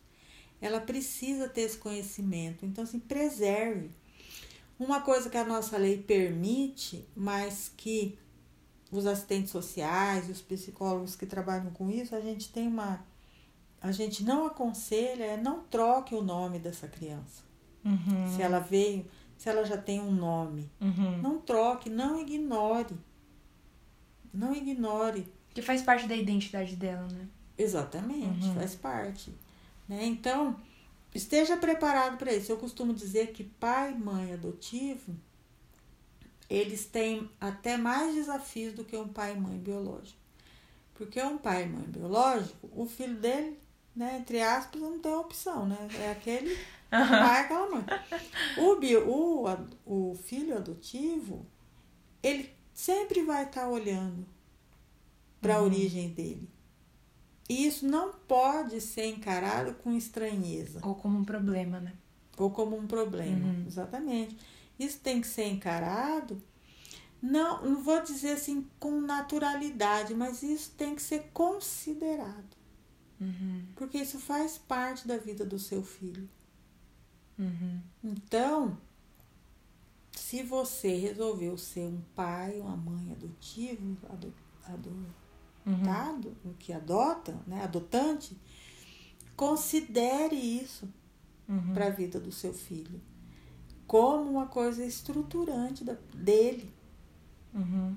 Ela 0.62 0.80
precisa 0.80 1.48
ter 1.48 1.62
esse 1.62 1.76
conhecimento. 1.76 2.64
Então, 2.64 2.84
assim, 2.84 3.00
preserve. 3.00 3.90
Uma 4.78 5.00
coisa 5.00 5.28
que 5.28 5.36
a 5.36 5.44
nossa 5.44 5.76
lei 5.76 5.98
permite, 5.98 7.04
mas 7.16 7.70
que 7.76 8.16
os 8.90 9.04
assistentes 9.06 9.50
sociais 9.50 10.28
e 10.28 10.32
os 10.32 10.40
psicólogos 10.40 11.16
que 11.16 11.26
trabalham 11.26 11.70
com 11.72 11.90
isso, 11.90 12.14
a 12.14 12.20
gente 12.20 12.48
tem 12.52 12.68
uma. 12.68 13.04
A 13.80 13.90
gente 13.90 14.22
não 14.22 14.46
aconselha, 14.46 15.24
é 15.24 15.36
não 15.36 15.64
troque 15.64 16.14
o 16.14 16.22
nome 16.22 16.60
dessa 16.60 16.86
criança. 16.86 17.42
Uhum. 17.84 18.28
Se 18.36 18.40
ela 18.40 18.60
veio, 18.60 19.04
se 19.36 19.48
ela 19.48 19.64
já 19.64 19.76
tem 19.76 20.00
um 20.00 20.12
nome. 20.12 20.70
Uhum. 20.80 21.18
Não 21.20 21.38
troque, 21.40 21.90
não 21.90 22.20
ignore. 22.20 22.96
Não 24.32 24.54
ignore. 24.54 25.26
Que 25.52 25.60
faz 25.60 25.82
parte 25.82 26.06
da 26.06 26.14
identidade 26.14 26.76
dela, 26.76 27.08
né? 27.08 27.26
Exatamente, 27.58 28.46
Uhum. 28.46 28.54
faz 28.54 28.74
parte. 28.76 29.34
Né? 29.88 30.04
Então, 30.06 30.60
esteja 31.14 31.56
preparado 31.56 32.18
para 32.18 32.32
isso. 32.34 32.52
Eu 32.52 32.58
costumo 32.58 32.92
dizer 32.94 33.32
que 33.32 33.44
pai, 33.44 33.94
mãe 33.94 34.32
adotivo, 34.34 35.14
eles 36.48 36.84
têm 36.86 37.30
até 37.40 37.76
mais 37.76 38.14
desafios 38.14 38.74
do 38.74 38.84
que 38.84 38.96
um 38.96 39.08
pai 39.08 39.34
e 39.36 39.40
mãe 39.40 39.58
biológico. 39.58 40.18
Porque 40.94 41.22
um 41.22 41.38
pai 41.38 41.64
e 41.64 41.66
mãe 41.68 41.84
biológico, 41.84 42.68
o 42.72 42.86
filho 42.86 43.16
dele, 43.16 43.58
né, 43.96 44.18
entre 44.18 44.40
aspas, 44.42 44.80
não 44.80 44.98
tem 45.00 45.12
opção, 45.14 45.66
né? 45.66 45.90
É 45.94 46.10
aquele 46.10 46.64
pai, 47.18 47.42
aquela 47.42 47.70
mãe. 47.70 47.84
O, 48.56 48.76
bio, 48.76 49.08
o, 49.08 49.44
o 49.86 50.14
filho 50.16 50.56
adotivo, 50.56 51.46
ele 52.22 52.50
sempre 52.74 53.22
vai 53.22 53.44
estar 53.44 53.68
olhando 53.68 54.26
para 55.40 55.56
a 55.56 55.62
Uhum. 55.62 55.64
origem 55.64 56.10
dele. 56.10 56.48
E 57.52 57.66
isso 57.66 57.86
não 57.86 58.12
pode 58.12 58.80
ser 58.80 59.04
encarado 59.04 59.74
com 59.74 59.92
estranheza 59.92 60.80
Ou 60.82 60.94
como 60.94 61.18
um 61.18 61.24
problema, 61.24 61.80
né? 61.80 61.92
ou 62.38 62.50
como 62.50 62.76
um 62.76 62.86
problema. 62.86 63.46
Uhum. 63.46 63.64
Exatamente. 63.66 64.36
Isso 64.78 64.98
tem 65.00 65.20
que 65.20 65.26
ser 65.26 65.46
encarado, 65.48 66.42
não, 67.20 67.62
não 67.62 67.82
vou 67.82 68.02
dizer 68.02 68.32
assim 68.32 68.66
com 68.80 69.00
naturalidade, 69.00 70.14
mas 70.14 70.42
isso 70.42 70.72
tem 70.76 70.94
que 70.94 71.02
ser 71.02 71.30
considerado. 71.32 72.56
Uhum. 73.20 73.66
Porque 73.76 73.98
isso 73.98 74.18
faz 74.18 74.56
parte 74.56 75.06
da 75.06 75.18
vida 75.18 75.44
do 75.44 75.58
seu 75.58 75.82
filho. 75.82 76.28
Uhum. 77.38 77.80
Então, 78.02 78.78
se 80.10 80.42
você 80.42 80.96
resolveu 80.96 81.56
ser 81.58 81.86
um 81.86 82.00
pai, 82.14 82.58
uma 82.58 82.76
mãe 82.76 83.12
adotivo, 83.12 83.98
ado, 84.08 84.32
Uhum. 85.64 86.34
o 86.44 86.54
que 86.54 86.72
adota, 86.72 87.38
né, 87.46 87.62
adotante, 87.62 88.36
considere 89.36 90.34
isso 90.36 90.88
Uhum. 91.48 91.72
para 91.74 91.86
a 91.86 91.90
vida 91.90 92.18
do 92.20 92.30
seu 92.32 92.52
filho 92.54 93.00
como 93.86 94.30
uma 94.30 94.46
coisa 94.46 94.84
estruturante 94.84 95.84
da, 95.84 95.96
dele 96.14 96.72
Uhum. 97.52 97.94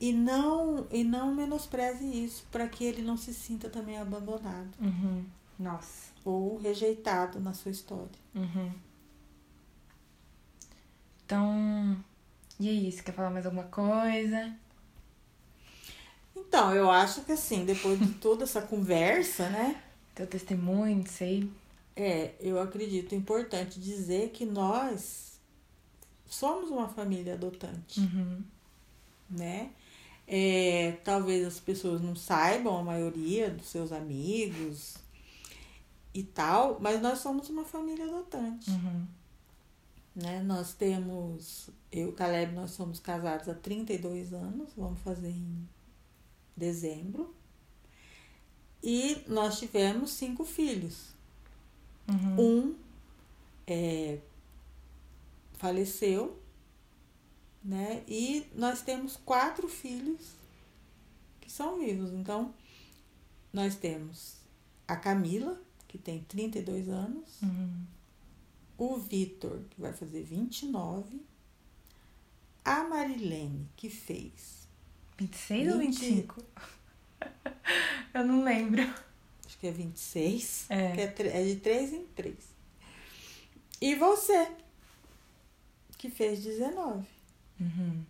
e 0.00 0.12
não 0.12 0.86
e 0.90 1.04
não 1.04 1.34
menospreze 1.34 2.04
isso 2.04 2.44
para 2.50 2.66
que 2.68 2.82
ele 2.84 3.02
não 3.02 3.16
se 3.16 3.32
sinta 3.32 3.68
também 3.70 3.98
abandonado 3.98 4.68
Uhum. 4.80 5.24
Nossa. 5.58 6.10
ou 6.24 6.56
rejeitado 6.58 7.38
na 7.40 7.52
sua 7.54 7.70
história. 7.70 8.08
Uhum. 8.34 8.72
Então, 11.24 11.96
e 12.60 12.68
aí, 12.68 12.90
você 12.92 13.02
quer 13.02 13.12
falar 13.12 13.30
mais 13.30 13.44
alguma 13.46 13.64
coisa? 13.64 14.54
Então, 16.48 16.74
eu 16.74 16.90
acho 16.90 17.22
que 17.22 17.32
assim, 17.32 17.64
depois 17.64 17.98
de 17.98 18.14
toda 18.14 18.44
essa 18.44 18.62
conversa, 18.62 19.48
né? 19.50 19.82
Teu 20.14 20.26
testemunho, 20.26 20.96
não 20.96 21.06
sei. 21.06 21.50
É, 21.94 22.34
eu 22.40 22.60
acredito 22.60 23.14
importante 23.14 23.80
dizer 23.80 24.30
que 24.30 24.44
nós 24.44 25.38
somos 26.26 26.70
uma 26.70 26.88
família 26.88 27.34
adotante, 27.34 28.00
Uhum. 28.00 28.42
né? 29.30 29.70
É, 30.28 30.92
talvez 31.04 31.46
as 31.46 31.60
pessoas 31.60 32.00
não 32.00 32.16
saibam, 32.16 32.76
a 32.76 32.82
maioria 32.82 33.48
dos 33.50 33.66
seus 33.68 33.92
amigos 33.92 34.96
e 36.12 36.22
tal, 36.22 36.78
mas 36.80 37.00
nós 37.00 37.18
somos 37.20 37.48
uma 37.48 37.64
família 37.64 38.04
adotante, 38.06 38.70
Uhum. 38.70 39.06
né? 40.16 40.42
Nós 40.42 40.72
temos, 40.74 41.70
eu 41.92 42.08
e 42.08 42.10
o 42.10 42.12
Caleb, 42.12 42.54
nós 42.54 42.72
somos 42.72 42.98
casados 42.98 43.48
há 43.48 43.54
32 43.54 44.32
anos, 44.32 44.70
vamos 44.76 44.98
fazer 45.00 45.28
em 45.30 45.68
dezembro, 46.56 47.34
e 48.82 49.22
nós 49.26 49.58
tivemos 49.58 50.12
cinco 50.12 50.44
filhos. 50.44 51.08
Uhum. 52.08 52.40
Um 52.68 52.74
é, 53.66 54.18
faleceu, 55.54 56.40
né? 57.64 58.04
E 58.06 58.46
nós 58.54 58.82
temos 58.82 59.16
quatro 59.16 59.68
filhos 59.68 60.20
que 61.40 61.50
são 61.50 61.78
vivos. 61.80 62.12
Então, 62.12 62.54
nós 63.52 63.74
temos 63.74 64.36
a 64.86 64.94
Camila, 64.96 65.60
que 65.88 65.98
tem 65.98 66.22
32 66.24 66.88
anos, 66.88 67.42
Uhum. 67.42 67.84
o 68.78 68.96
Vitor, 68.98 69.60
que 69.70 69.80
vai 69.80 69.92
fazer 69.92 70.22
29, 70.22 71.20
a 72.64 72.84
Marilene, 72.84 73.68
que 73.76 73.88
fez, 73.90 74.65
26 75.18 75.72
ou 75.72 75.78
20. 75.78 75.98
25? 75.98 76.42
Eu 78.14 78.24
não 78.24 78.42
lembro. 78.44 78.82
acho 79.44 79.58
que 79.58 79.66
é 79.66 79.70
26, 79.70 80.66
É. 80.68 80.92
que 80.92 81.22
é, 81.22 81.40
é 81.40 81.44
de 81.44 81.56
3 81.56 81.92
em 81.92 82.04
3. 82.06 82.34
E 83.80 83.94
você, 83.94 84.48
que 85.98 86.08
fez 86.10 86.42
19. 86.42 87.06
Uhum. 87.60 88.02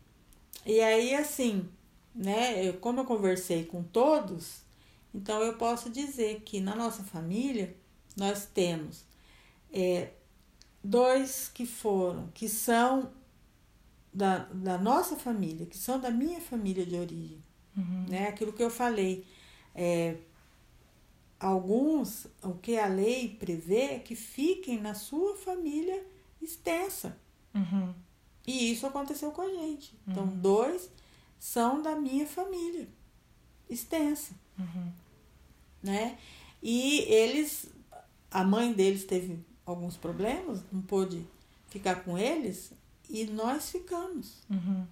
E 0.64 0.81
aí, 0.81 1.14
assim, 1.14 1.69
né, 2.14 2.66
eu, 2.66 2.75
como 2.75 3.01
eu 3.01 3.05
conversei 3.05 3.64
com 3.64 3.83
todos, 3.83 4.62
então 5.14 5.42
eu 5.42 5.57
posso 5.57 5.90
dizer 5.90 6.42
que 6.45 6.61
na 6.61 6.75
nossa 6.75 7.03
família 7.03 7.75
nós 8.16 8.47
temos 8.47 9.05
é, 9.73 10.11
dois 10.83 11.51
que 11.53 11.66
foram, 11.66 12.29
que 12.35 12.49
são 12.49 13.11
da, 14.16 14.38
da 14.52 14.79
nossa 14.79 15.14
família, 15.16 15.66
que 15.66 15.76
são 15.76 16.00
da 16.00 16.11
minha 16.11 16.40
família 16.40 16.87
de 16.87 16.96
origem, 16.96 17.42
Uhum. 17.76 18.07
né? 18.09 18.29
Aquilo 18.29 18.52
que 18.55 18.62
eu 18.62 18.70
falei, 18.70 19.26
é, 19.74 20.16
alguns, 21.38 22.26
o 22.42 22.55
que 22.55 22.79
a 22.79 22.87
lei 22.87 23.29
prevê 23.38 23.83
é 23.94 23.98
que 23.98 24.14
fiquem 24.16 24.81
na 24.81 24.94
sua 24.94 25.37
família 25.37 26.02
extensa. 26.40 27.16
Uhum. 27.55 27.92
E 28.46 28.72
isso 28.72 28.87
aconteceu 28.87 29.31
com 29.33 29.42
a 29.42 29.48
gente. 29.50 29.92
Então, 30.09 30.24
Uhum. 30.24 30.38
dois 30.40 30.90
são 31.38 31.83
da 31.83 31.94
minha 31.94 32.26
família 32.26 32.88
extensa, 33.68 34.33
Uhum. 34.59 34.90
né? 35.83 36.16
E 36.62 37.00
eles, 37.00 37.68
a 38.31 38.42
mãe 38.42 38.72
deles 38.72 39.05
teve 39.05 39.38
alguns 39.66 39.96
problemas, 39.98 40.62
não 40.72 40.81
pôde 40.81 41.26
ficar 41.68 41.96
com 42.05 42.16
eles, 42.16 42.72
e 43.09 43.27
nós 43.27 43.71
ficamos. 43.71 44.42
Uhum. 44.51 44.87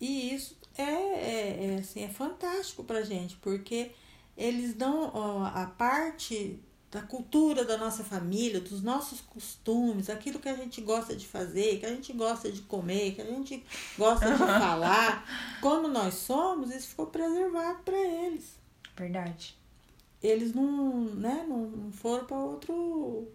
E 0.00 0.34
isso 0.34 0.56
é, 0.76 0.82
é, 0.82 1.66
é, 1.66 1.78
assim, 1.78 2.02
é 2.02 2.08
fantástico 2.08 2.82
pra 2.82 3.02
gente, 3.02 3.36
porque 3.36 3.92
eles 4.36 4.74
dão 4.74 5.10
ó, 5.14 5.44
a 5.44 5.66
parte 5.66 6.58
da 6.90 7.00
cultura 7.00 7.64
da 7.64 7.78
nossa 7.78 8.04
família, 8.04 8.60
dos 8.60 8.82
nossos 8.82 9.20
costumes, 9.20 10.10
aquilo 10.10 10.38
que 10.38 10.48
a 10.48 10.54
gente 10.54 10.80
gosta 10.82 11.16
de 11.16 11.26
fazer, 11.26 11.80
que 11.80 11.86
a 11.86 11.88
gente 11.88 12.12
gosta 12.12 12.52
de 12.52 12.60
comer, 12.62 13.14
que 13.14 13.22
a 13.22 13.24
gente 13.24 13.64
gosta 13.96 14.30
de 14.30 14.36
falar, 14.36 15.58
como 15.60 15.88
nós 15.88 16.14
somos, 16.14 16.70
isso 16.70 16.88
ficou 16.88 17.06
preservado 17.06 17.82
para 17.82 17.98
eles. 17.98 18.58
Verdade. 18.94 19.56
eles 20.22 20.52
não, 20.52 21.04
né, 21.14 21.46
não 21.48 21.90
foram 21.92 22.26
para 22.26 22.36
outro. 22.36 23.32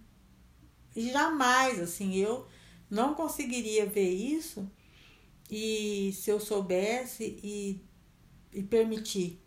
E 0.96 1.12
jamais, 1.12 1.80
assim, 1.80 2.16
eu 2.16 2.46
não 2.89 3.13
conseguiria 3.15 3.86
ver 3.86 4.10
isso 4.10 4.69
e 5.50 6.12
se 6.13 6.30
eu 6.32 6.39
soubesse 6.39 7.39
e, 7.43 7.82
e 8.54 8.63
permitir 8.63 9.41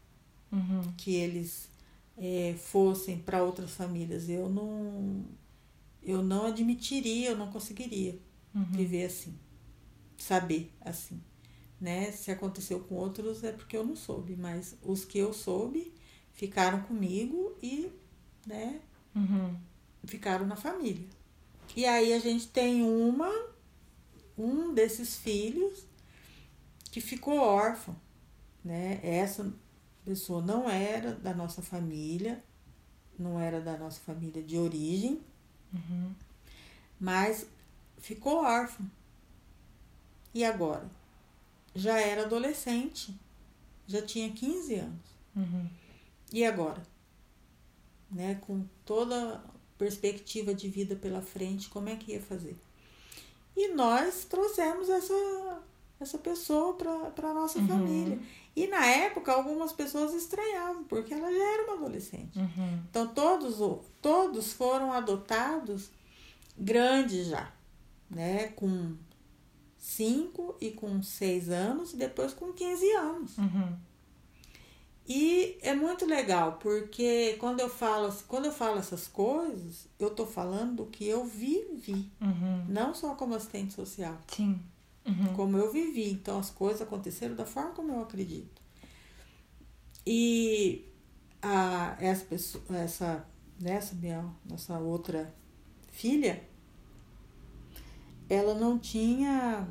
Uhum. 0.53 0.83
que 0.97 1.15
eles 1.15 1.69
é, 2.17 2.55
fossem 2.59 3.19
para 3.19 3.43
outras 3.43 3.73
famílias, 3.73 4.29
eu 4.29 4.49
não, 4.49 5.25
eu 6.03 6.23
não 6.23 6.47
admitiria, 6.47 7.31
eu 7.31 7.37
não 7.39 7.51
conseguiria 7.53 8.19
Uhum. 8.55 8.65
viver 8.73 9.05
assim, 9.07 9.35
saber 10.19 10.73
assim, 10.81 11.21
né? 11.81 12.13
Se 12.13 12.31
aconteceu 12.31 12.81
com 12.81 12.97
outros 12.97 13.45
é 13.45 13.53
porque 13.53 13.77
eu 13.77 13.85
não 13.87 13.97
soube, 13.97 14.37
mas 14.37 14.77
os 14.83 15.05
que 15.05 15.19
eu 15.19 15.33
soube 15.33 15.93
ficaram 16.33 16.83
comigo 16.83 17.57
e, 17.63 17.91
né, 18.47 18.81
Uhum. 19.15 19.57
ficaram 20.05 20.47
na 20.47 20.57
família. 20.57 21.07
E 21.77 21.87
aí 21.87 22.13
a 22.13 22.19
gente 22.19 22.49
tem 22.49 22.83
uma, 22.83 23.31
um 24.37 24.75
desses 24.75 25.17
filhos 25.17 25.85
que 26.91 27.01
ficou 27.01 27.39
órfão, 27.39 27.97
né? 28.65 29.01
Essa 29.03 29.53
pessoa 30.05 30.43
não 30.43 30.69
era 30.69 31.15
da 31.15 31.33
nossa 31.33 31.63
família, 31.63 32.43
não 33.19 33.39
era 33.39 33.61
da 33.61 33.77
nossa 33.77 34.01
família 34.01 34.43
de 34.43 34.57
origem, 34.59 35.21
Uhum. 35.73 36.13
mas 36.99 37.47
ficou 37.99 38.43
órfão. 38.43 38.91
E 40.35 40.45
agora? 40.45 40.91
Já 41.75 41.99
era 42.01 42.23
adolescente, 42.25 43.15
já 43.87 44.03
tinha 44.03 44.33
15 44.33 44.75
anos. 44.75 45.07
Uhum. 45.37 45.69
E 46.33 46.45
agora? 46.45 46.83
Né? 48.11 48.35
Com 48.47 48.65
toda 48.85 49.41
perspectiva 49.85 50.53
de 50.55 50.69
vida 50.69 50.95
pela 50.95 51.23
frente, 51.23 51.71
como 51.71 51.89
é 51.89 51.97
que 51.97 52.13
ia 52.13 52.21
fazer? 52.21 52.55
E 53.57 53.69
nós 53.73 54.25
trouxemos 54.25 54.89
essa, 54.91 55.63
essa 55.99 56.19
pessoa 56.19 56.75
para 56.75 57.31
a 57.31 57.35
nossa 57.35 57.59
Uhum. 57.59 57.67
família. 57.69 58.19
E 58.55 58.67
na 58.67 58.85
época, 58.85 59.33
algumas 59.33 59.73
pessoas 59.73 60.13
estranhavam, 60.13 60.85
porque 60.85 61.15
ela 61.15 61.33
já 61.33 61.53
era 61.55 61.65
uma 61.65 61.75
adolescente. 61.75 62.39
Uhum. 62.39 62.83
Então, 62.91 63.07
todos, 63.09 63.57
todos 64.03 64.53
foram 64.53 64.93
adotados 64.93 65.91
grandes 66.59 67.29
já, 67.29 67.51
né? 68.11 68.49
Com 68.49 68.97
5 69.79 70.57
e 70.61 70.73
com 70.73 71.03
6 71.03 71.49
anos, 71.49 71.95
e 71.95 71.97
depois 71.97 72.35
com 72.35 72.53
15 72.53 72.91
anos. 72.93 73.39
Uhum. 73.39 73.77
E 75.13 75.59
é 75.63 75.75
muito 75.75 76.07
legal, 76.07 76.53
porque 76.63 77.35
quando 77.41 77.59
eu 77.59 77.69
falo, 77.69 78.15
quando 78.29 78.45
eu 78.45 78.53
falo 78.53 78.79
essas 78.79 79.09
coisas, 79.09 79.89
eu 79.99 80.11
tô 80.11 80.25
falando 80.25 80.77
do 80.77 80.87
que 80.87 81.05
eu 81.05 81.25
vivi, 81.25 82.09
Uhum. 82.21 82.65
não 82.69 82.95
só 82.95 83.17
como 83.17 83.35
assistente 83.35 83.75
social, 83.75 84.17
Sim. 84.29 84.61
Uhum. 85.05 85.35
como 85.35 85.57
eu 85.59 85.73
vivi. 85.73 86.13
Então 86.13 86.39
as 86.39 86.51
coisas 86.51 86.81
aconteceram 86.83 87.35
da 87.35 87.45
forma 87.45 87.73
como 87.73 87.93
eu 87.93 88.03
acredito. 88.03 88.63
E 90.07 90.85
a, 91.43 91.97
essa 91.99 92.25
pessoa, 92.27 92.63
essa, 92.71 93.27
né, 93.61 93.73
essa 93.73 93.97
minha, 93.97 94.25
nossa 94.49 94.79
outra 94.79 95.35
filha, 95.91 96.41
ela 98.29 98.55
não 98.55 98.79
tinha, 98.79 99.67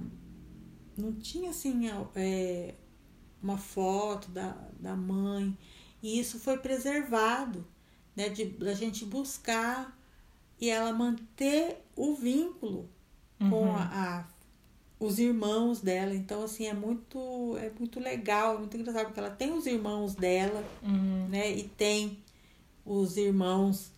não 0.98 1.14
tinha 1.14 1.52
assim, 1.52 1.88
é, 2.14 2.76
uma 3.42 3.58
foto 3.58 4.30
da, 4.32 4.56
da 4.80 4.96
mãe. 4.96 5.58
E 6.02 6.20
isso 6.20 6.40
foi 6.40 6.58
preservado, 6.58 7.66
né? 8.16 8.30
De 8.30 8.56
a 8.68 8.74
gente 8.74 9.06
buscar 9.06 9.98
e 10.60 10.70
ela 10.70 10.92
manter 10.94 11.84
o 11.96 12.16
vínculo 12.16 12.90
com 13.38 13.46
Uhum. 13.66 13.76
a, 13.76 13.82
a- 13.84 14.28
os 15.00 15.18
irmãos 15.20 15.80
dela. 15.80 16.14
Então, 16.14 16.44
assim, 16.44 16.66
é 16.68 16.74
muito, 16.74 17.58
é 17.58 17.72
muito 17.80 18.00
legal, 18.02 18.56
é 18.56 18.58
muito 18.60 18.76
engraçado, 18.76 19.06
porque 19.06 19.20
ela 19.20 19.30
tem 19.32 19.54
os 19.54 19.66
irmãos 19.66 20.14
dela, 20.16 20.62
Uhum. 20.84 21.28
né? 21.30 21.50
E 21.52 21.64
tem 21.64 22.18
os 22.86 23.16
irmãos 23.16 23.92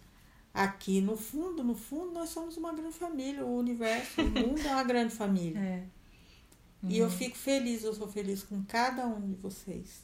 aqui. 0.53 1.01
No 1.01 1.17
fundo, 1.17 1.63
no 1.63 1.73
fundo, 1.75 2.11
nós 2.11 2.29
somos 2.29 2.57
uma 2.57 2.71
grande 2.73 2.93
família. 2.95 3.43
O 3.45 3.57
universo, 3.57 4.21
o 4.21 4.29
mundo 4.29 4.59
é 4.59 4.71
uma 4.73 4.83
grande 4.83 5.13
família. 5.15 5.59
É. 5.59 5.83
E 6.89 6.97
eu 6.97 7.09
fico 7.09 7.37
feliz, 7.37 7.83
eu 7.83 7.93
sou 7.93 8.07
feliz 8.07 8.43
com 8.43 8.63
cada 8.63 9.05
um 9.05 9.21
de 9.21 9.35
vocês, 9.35 10.03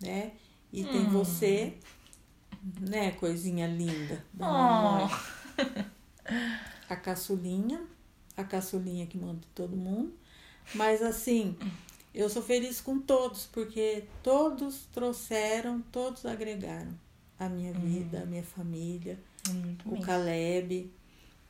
né? 0.00 0.32
E 0.72 0.84
tem 0.84 1.06
Hum. 1.06 1.10
você, 1.10 1.74
né, 2.80 3.12
coisinha 3.12 3.66
linda 3.66 4.24
da 4.34 4.46
Oh. 4.48 4.52
mamãe. 4.52 5.08
A 6.88 6.96
caçulinha, 6.96 7.82
a 8.36 8.44
caçulinha 8.44 9.06
que 9.06 9.16
manda 9.16 9.40
todo 9.54 9.76
mundo. 9.76 10.12
Mas 10.74 11.00
assim, 11.02 11.56
eu 12.12 12.28
sou 12.28 12.42
feliz 12.42 12.80
com 12.80 12.98
todos, 12.98 13.46
porque 13.46 14.04
todos 14.22 14.86
trouxeram, 14.92 15.80
todos 15.92 16.26
agregaram 16.26 16.92
a 17.38 17.48
minha 17.48 17.72
vida, 17.72 18.22
a 18.22 18.26
minha 18.26 18.42
família, 18.42 19.18
Muito 19.48 19.94
o. 19.94 20.00
Caleb, 20.00 20.90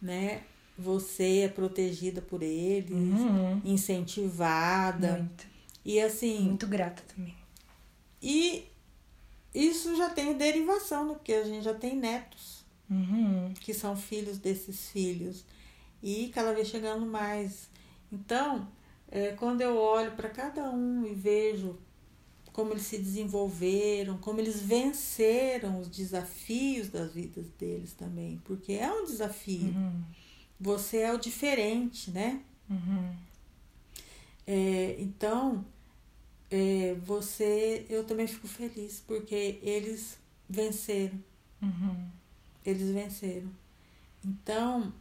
né? 0.03 0.43
Você 0.79 1.41
é 1.41 1.49
protegida 1.49 2.21
por 2.21 2.43
eles, 2.43 2.91
Uhum. 2.93 3.61
incentivada. 3.65 5.19
Muito. 5.19 5.47
E 5.85 6.01
assim, 6.01 6.41
Muito 6.41 6.67
grata 6.67 7.03
também. 7.15 7.35
e 8.21 8.65
isso 9.55 9.97
já 9.97 10.11
tem 10.11 10.37
derivação, 10.37 11.07
né? 11.09 11.15
Porque 11.15 11.33
a 11.33 11.45
gente 11.45 11.65
já 11.65 11.73
tem 11.75 11.97
netos 11.97 12.65
Uhum. 12.91 13.55
que 13.61 13.73
são 13.73 13.97
filhos 13.97 14.39
desses 14.39 14.89
filhos. 14.91 15.45
E 16.03 16.29
cada 16.29 16.53
vez 16.53 16.69
chegando 16.69 17.07
mais. 17.07 17.71
Então, 18.13 18.69
é, 19.11 19.29
quando 19.33 19.61
eu 19.63 19.77
olho 19.77 20.13
para 20.13 20.29
cada 20.29 20.71
um 20.71 21.07
e 21.07 21.15
vejo 21.15 21.79
como 22.53 22.73
eles 22.73 22.83
se 22.85 22.99
desenvolveram, 22.99 24.17
como 24.19 24.41
eles 24.41 24.61
venceram 24.61 25.79
os 25.81 25.89
desafios 25.89 26.89
das 26.89 27.13
vidas 27.13 27.47
deles 27.59 27.93
também, 27.93 28.41
porque 28.45 28.73
é 28.75 28.91
um 28.91 29.05
desafio. 29.05 29.75
Uhum. 29.75 30.03
Você 30.61 30.99
é 30.99 31.13
o 31.13 31.19
diferente, 31.19 32.11
né? 32.11 32.43
Uhum. 32.69 33.15
É, 34.47 34.97
então, 34.99 35.65
é, 36.51 36.95
você, 37.05 37.85
eu 37.89 38.05
também 38.05 38.27
fico 38.27 38.47
feliz 38.49 39.03
porque 39.07 39.59
eles 39.63 40.19
venceram, 40.49 41.19
Uhum. 41.61 42.09
eles 42.65 42.91
venceram. 42.91 43.51
Então, 44.25 44.93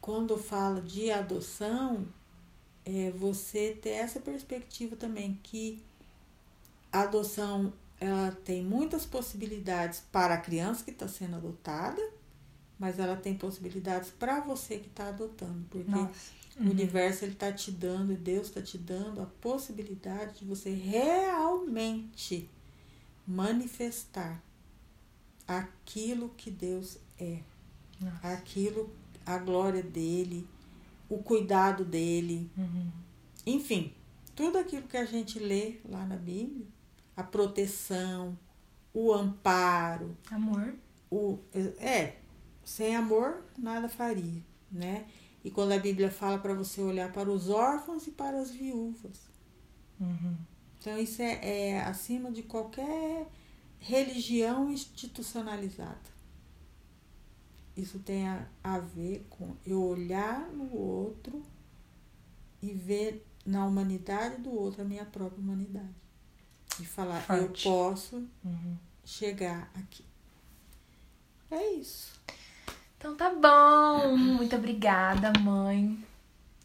quando 0.00 0.36
fala 0.38 0.80
de 0.80 1.10
adoção, 1.10 2.06
é 2.84 3.10
você 3.10 3.78
ter 3.80 3.90
essa 3.90 4.20
perspectiva 4.20 4.96
também 4.96 5.38
que 5.42 5.82
a 6.90 7.02
adoção 7.02 7.72
ela 8.00 8.30
tem 8.44 8.62
muitas 8.62 9.04
possibilidades 9.04 10.02
para 10.12 10.34
a 10.34 10.38
criança 10.38 10.84
que 10.84 10.90
está 10.92 11.08
sendo 11.08 11.36
adotada, 11.36 12.00
mas 12.78 12.98
ela 12.98 13.16
tem 13.16 13.34
possibilidades 13.34 14.10
para 14.10 14.40
você 14.40 14.78
que 14.78 14.86
está 14.88 15.08
adotando, 15.08 15.64
porque 15.70 15.90
Nossa. 15.90 16.32
o 16.58 16.62
universo 16.70 17.24
ele 17.24 17.34
tá 17.34 17.52
te 17.52 17.70
dando, 17.72 18.12
e 18.12 18.16
Deus 18.16 18.48
está 18.48 18.62
te 18.62 18.78
dando 18.78 19.20
a 19.20 19.26
possibilidade 19.26 20.40
de 20.40 20.44
você 20.44 20.70
realmente 20.70 22.48
manifestar 23.26 24.42
aquilo 25.46 26.30
que 26.36 26.50
Deus 26.50 26.98
é, 27.18 27.40
Nossa. 28.00 28.28
aquilo, 28.28 28.90
a 29.24 29.38
glória 29.38 29.82
dele, 29.82 30.46
o 31.08 31.18
cuidado 31.18 31.84
dele, 31.84 32.50
Uhum. 32.56 32.90
enfim, 33.46 33.92
tudo 34.36 34.58
aquilo 34.58 34.86
que 34.86 34.96
a 34.96 35.04
gente 35.04 35.38
lê 35.38 35.78
lá 35.88 36.04
na 36.06 36.16
Bíblia, 36.16 36.66
a 37.16 37.22
proteção, 37.22 38.38
o 38.94 39.12
amparo, 39.12 40.16
Amor. 40.30 40.74
o 41.10 41.38
é 41.78 42.16
sem 42.68 42.94
amor 42.96 43.42
nada 43.56 43.88
faria 43.88 44.42
né 44.70 45.06
e 45.44 45.50
quando 45.50 45.72
a 45.72 45.78
Bíblia 45.78 46.10
fala 46.10 46.38
para 46.38 46.52
você 46.54 46.80
olhar 46.82 47.10
para 47.12 47.30
os 47.30 47.48
órfãos 47.48 48.06
e 48.06 48.10
para 48.10 48.38
as 48.40 48.50
viúvas 48.50 49.18
Uhum. 50.00 50.36
então 50.78 50.96
isso 50.96 51.20
é, 51.22 51.34
é 51.70 51.80
acima 51.82 52.30
de 52.30 52.42
qualquer 52.44 53.26
religião 53.80 54.70
institucionalizada 54.70 56.08
isso 57.76 57.98
tem 58.00 58.28
a, 58.28 58.46
a 58.62 58.78
ver 58.78 59.26
com 59.30 59.56
eu 59.66 59.82
olhar 59.82 60.48
no 60.52 60.72
outro 60.76 61.42
e 62.62 62.72
ver 62.72 63.24
na 63.46 63.64
humanidade 63.66 64.42
do 64.42 64.50
outro 64.52 64.82
a 64.82 64.84
minha 64.84 65.04
própria 65.04 65.40
humanidade 65.40 65.94
e 66.80 66.84
falar 66.84 67.20
Forte. 67.22 67.66
eu 67.66 67.72
posso 67.74 68.16
Uhum. 68.44 68.76
chegar 69.04 69.70
aqui 69.74 70.04
é 71.50 71.72
isso 71.72 72.12
Então 72.98 73.14
tá 73.14 73.30
bom. 73.30 74.16
Muito 74.16 74.56
obrigada, 74.56 75.32
mãe. 75.38 75.96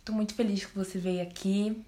Tô 0.04 0.12
muito 0.12 0.34
feliz 0.34 0.66
que 0.66 0.76
você 0.76 0.98
veio 0.98 1.22
aqui. 1.22 1.86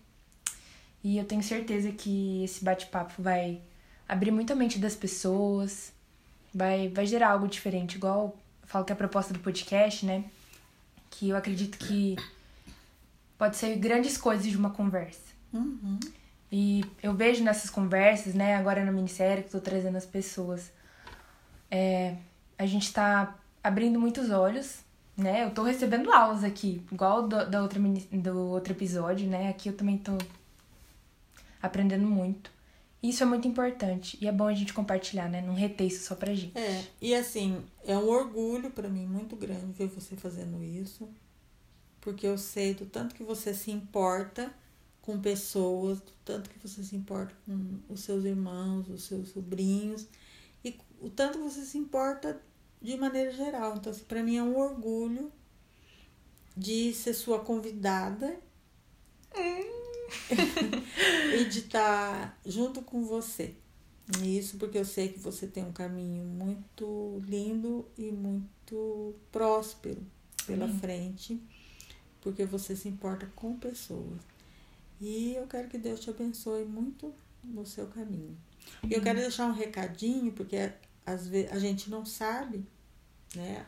E 1.03 1.17
eu 1.17 1.25
tenho 1.25 1.41
certeza 1.41 1.91
que 1.91 2.43
esse 2.43 2.63
bate-papo 2.63 3.21
vai 3.21 3.59
abrir 4.07 4.31
muito 4.31 4.53
a 4.53 4.55
mente 4.55 4.77
das 4.77 4.95
pessoas, 4.95 5.91
vai, 6.53 6.89
vai 6.89 7.05
gerar 7.07 7.31
algo 7.31 7.47
diferente. 7.47 7.95
Igual 7.95 8.37
eu 8.61 8.67
falo 8.67 8.85
que 8.85 8.93
a 8.93 8.95
proposta 8.95 9.33
do 9.33 9.39
podcast, 9.39 10.05
né? 10.05 10.23
Que 11.09 11.29
eu 11.29 11.35
acredito 11.35 11.77
que 11.79 12.15
pode 13.37 13.57
ser 13.57 13.75
grandes 13.77 14.17
coisas 14.17 14.45
de 14.45 14.57
uma 14.57 14.69
conversa. 14.69 15.33
Uhum. 15.51 15.99
E 16.51 16.85
eu 17.01 17.13
vejo 17.13 17.43
nessas 17.43 17.69
conversas, 17.69 18.33
né, 18.33 18.55
agora 18.55 18.85
na 18.85 18.91
minissérie 18.91 19.43
que 19.43 19.49
tô 19.49 19.59
trazendo 19.59 19.97
as 19.97 20.05
pessoas, 20.05 20.71
é, 21.69 22.15
a 22.57 22.65
gente 22.65 22.93
tá 22.93 23.35
abrindo 23.66 23.99
muitos 23.99 24.30
olhos, 24.30 24.78
né? 25.18 25.43
Eu 25.43 25.49
tô 25.49 25.63
recebendo 25.63 26.11
aulas 26.11 26.43
aqui, 26.43 26.84
igual 26.91 27.28
do, 27.28 27.49
da 27.49 27.63
outra, 27.63 27.80
do 27.80 28.39
outro 28.51 28.74
episódio, 28.74 29.28
né? 29.28 29.49
Aqui 29.49 29.70
eu 29.70 29.76
também 29.76 29.97
tô 29.97 30.16
aprendendo 31.59 32.05
muito. 32.05 32.51
Isso 33.01 33.24
é 33.24 33.26
muito 33.26 33.47
importante 33.47 34.20
e 34.22 34.28
é 34.28 34.32
bom 34.32 34.47
a 34.47 34.53
gente 34.53 34.72
compartilhar, 34.72 35.28
né? 35.28 35.41
Não 35.41 35.55
reter 35.55 35.88
isso 35.88 36.05
só 36.05 36.13
pra 36.13 36.36
gente. 36.36 36.55
É, 36.55 36.84
e 37.01 37.16
assim, 37.16 37.63
é 37.84 37.97
um 37.97 38.07
orgulho 38.07 38.70
para 38.70 38.88
mim 38.88 39.07
muito 39.07 39.36
grande 39.36 39.66
ver 39.74 39.88
você 39.88 40.16
fazendo 40.16 40.63
isso, 40.63 41.09
porque 41.99 42.28
eu 42.28 42.38
sei 42.38 42.76
do 42.76 42.86
tanto 42.86 43.16
que 43.16 43.24
você 43.24 43.51
se 43.51 43.72
importa 43.72 44.53
com 45.01 45.20
pessoas, 45.20 45.99
do 46.01 46.11
tanto 46.24 46.51
que 46.51 46.59
você 46.59 46.84
se 46.84 46.95
importa 46.95 47.34
com 47.47 47.80
os 47.89 48.01
seus 48.01 48.26
irmãos, 48.26 48.88
os 48.89 49.05
seus 49.05 49.30
sobrinhos, 49.30 50.07
e 50.63 50.80
o 51.01 51.09
tanto 51.09 51.39
que 51.39 51.43
você 51.43 51.61
se 51.61 51.80
importa 51.80 52.39
de 52.86 52.97
maneira 52.97 53.31
geral. 53.31 53.75
Então, 53.75 53.91
assim, 53.91 54.03
para 54.03 54.23
mim 54.23 54.38
é 54.38 54.43
um 54.43 54.57
orgulho 54.57 55.31
de 56.55 56.93
ser 56.93 57.13
sua 57.13 57.39
convidada 57.39 58.39
e 61.33 61.45
de 61.45 61.59
estar 61.59 62.39
junto 62.45 62.81
com 62.81 63.03
você. 63.03 63.55
Isso 64.23 64.57
porque 64.57 64.77
eu 64.77 64.86
sei 64.86 65.09
que 65.09 65.19
você 65.19 65.47
tem 65.47 65.65
um 65.65 65.73
caminho 65.73 66.23
muito 66.23 67.21
lindo 67.25 67.88
e 67.97 68.11
muito 68.11 69.15
próspero 69.31 70.05
pela 70.45 70.69
frente, 70.69 71.41
porque 72.21 72.45
você 72.45 72.75
se 72.75 72.88
importa 72.88 73.25
com 73.36 73.57
pessoas. 73.57 74.21
E 75.01 75.33
eu 75.33 75.47
quero 75.47 75.67
que 75.67 75.79
Deus 75.79 75.99
te 75.99 76.11
abençoe 76.11 76.65
muito 76.65 77.11
no 77.43 77.65
seu 77.65 77.88
caminho. 77.88 78.38
E 78.88 78.93
eu 78.93 79.01
quero 79.01 79.19
deixar 79.19 79.47
um 79.47 79.53
recadinho, 79.53 80.31
porque 80.31 80.71
às 81.03 81.27
vezes 81.27 81.51
a 81.51 81.59
gente 81.59 81.89
não 81.89 82.05
sabe, 82.05 82.63
né? 83.36 83.65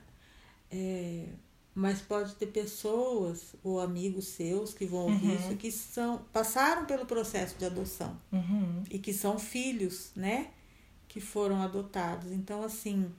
É, 0.71 1.27
mas 1.75 2.01
pode 2.01 2.35
ter 2.35 2.47
pessoas 2.47 3.53
ou 3.63 3.79
amigos 3.79 4.25
seus 4.29 4.73
que 4.73 4.85
vão 4.85 5.01
ouvir 5.11 5.27
Uhum. 5.27 5.35
isso 5.49 5.55
que 5.57 5.71
são 5.71 6.17
passaram 6.33 6.85
pelo 6.85 7.05
processo 7.05 7.55
de 7.57 7.65
adoção 7.65 8.19
Uhum. 8.31 8.83
e 8.89 8.97
que 8.99 9.13
são 9.13 9.37
filhos, 9.39 10.11
né? 10.15 10.51
Que 11.07 11.21
foram 11.21 11.61
adotados. 11.61 12.31
Então, 12.31 12.63
assim, 12.63 13.11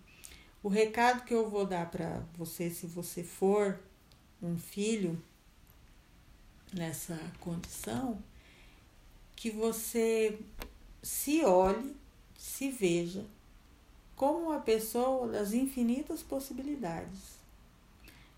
o 0.62 0.68
recado 0.68 1.24
que 1.24 1.32
eu 1.32 1.48
vou 1.48 1.64
dar 1.64 1.90
para 1.90 2.22
você, 2.36 2.68
se 2.68 2.86
você 2.86 3.22
for 3.22 3.78
um 4.42 4.58
filho 4.58 5.20
nessa 6.72 7.18
condição, 7.40 8.22
que 9.34 9.50
você 9.50 10.38
se 11.02 11.44
olhe, 11.44 11.96
se 12.36 12.70
veja 12.70 13.24
como 14.18 14.48
uma 14.48 14.58
pessoa 14.58 15.28
das 15.28 15.52
infinitas 15.52 16.24
possibilidades. 16.24 17.38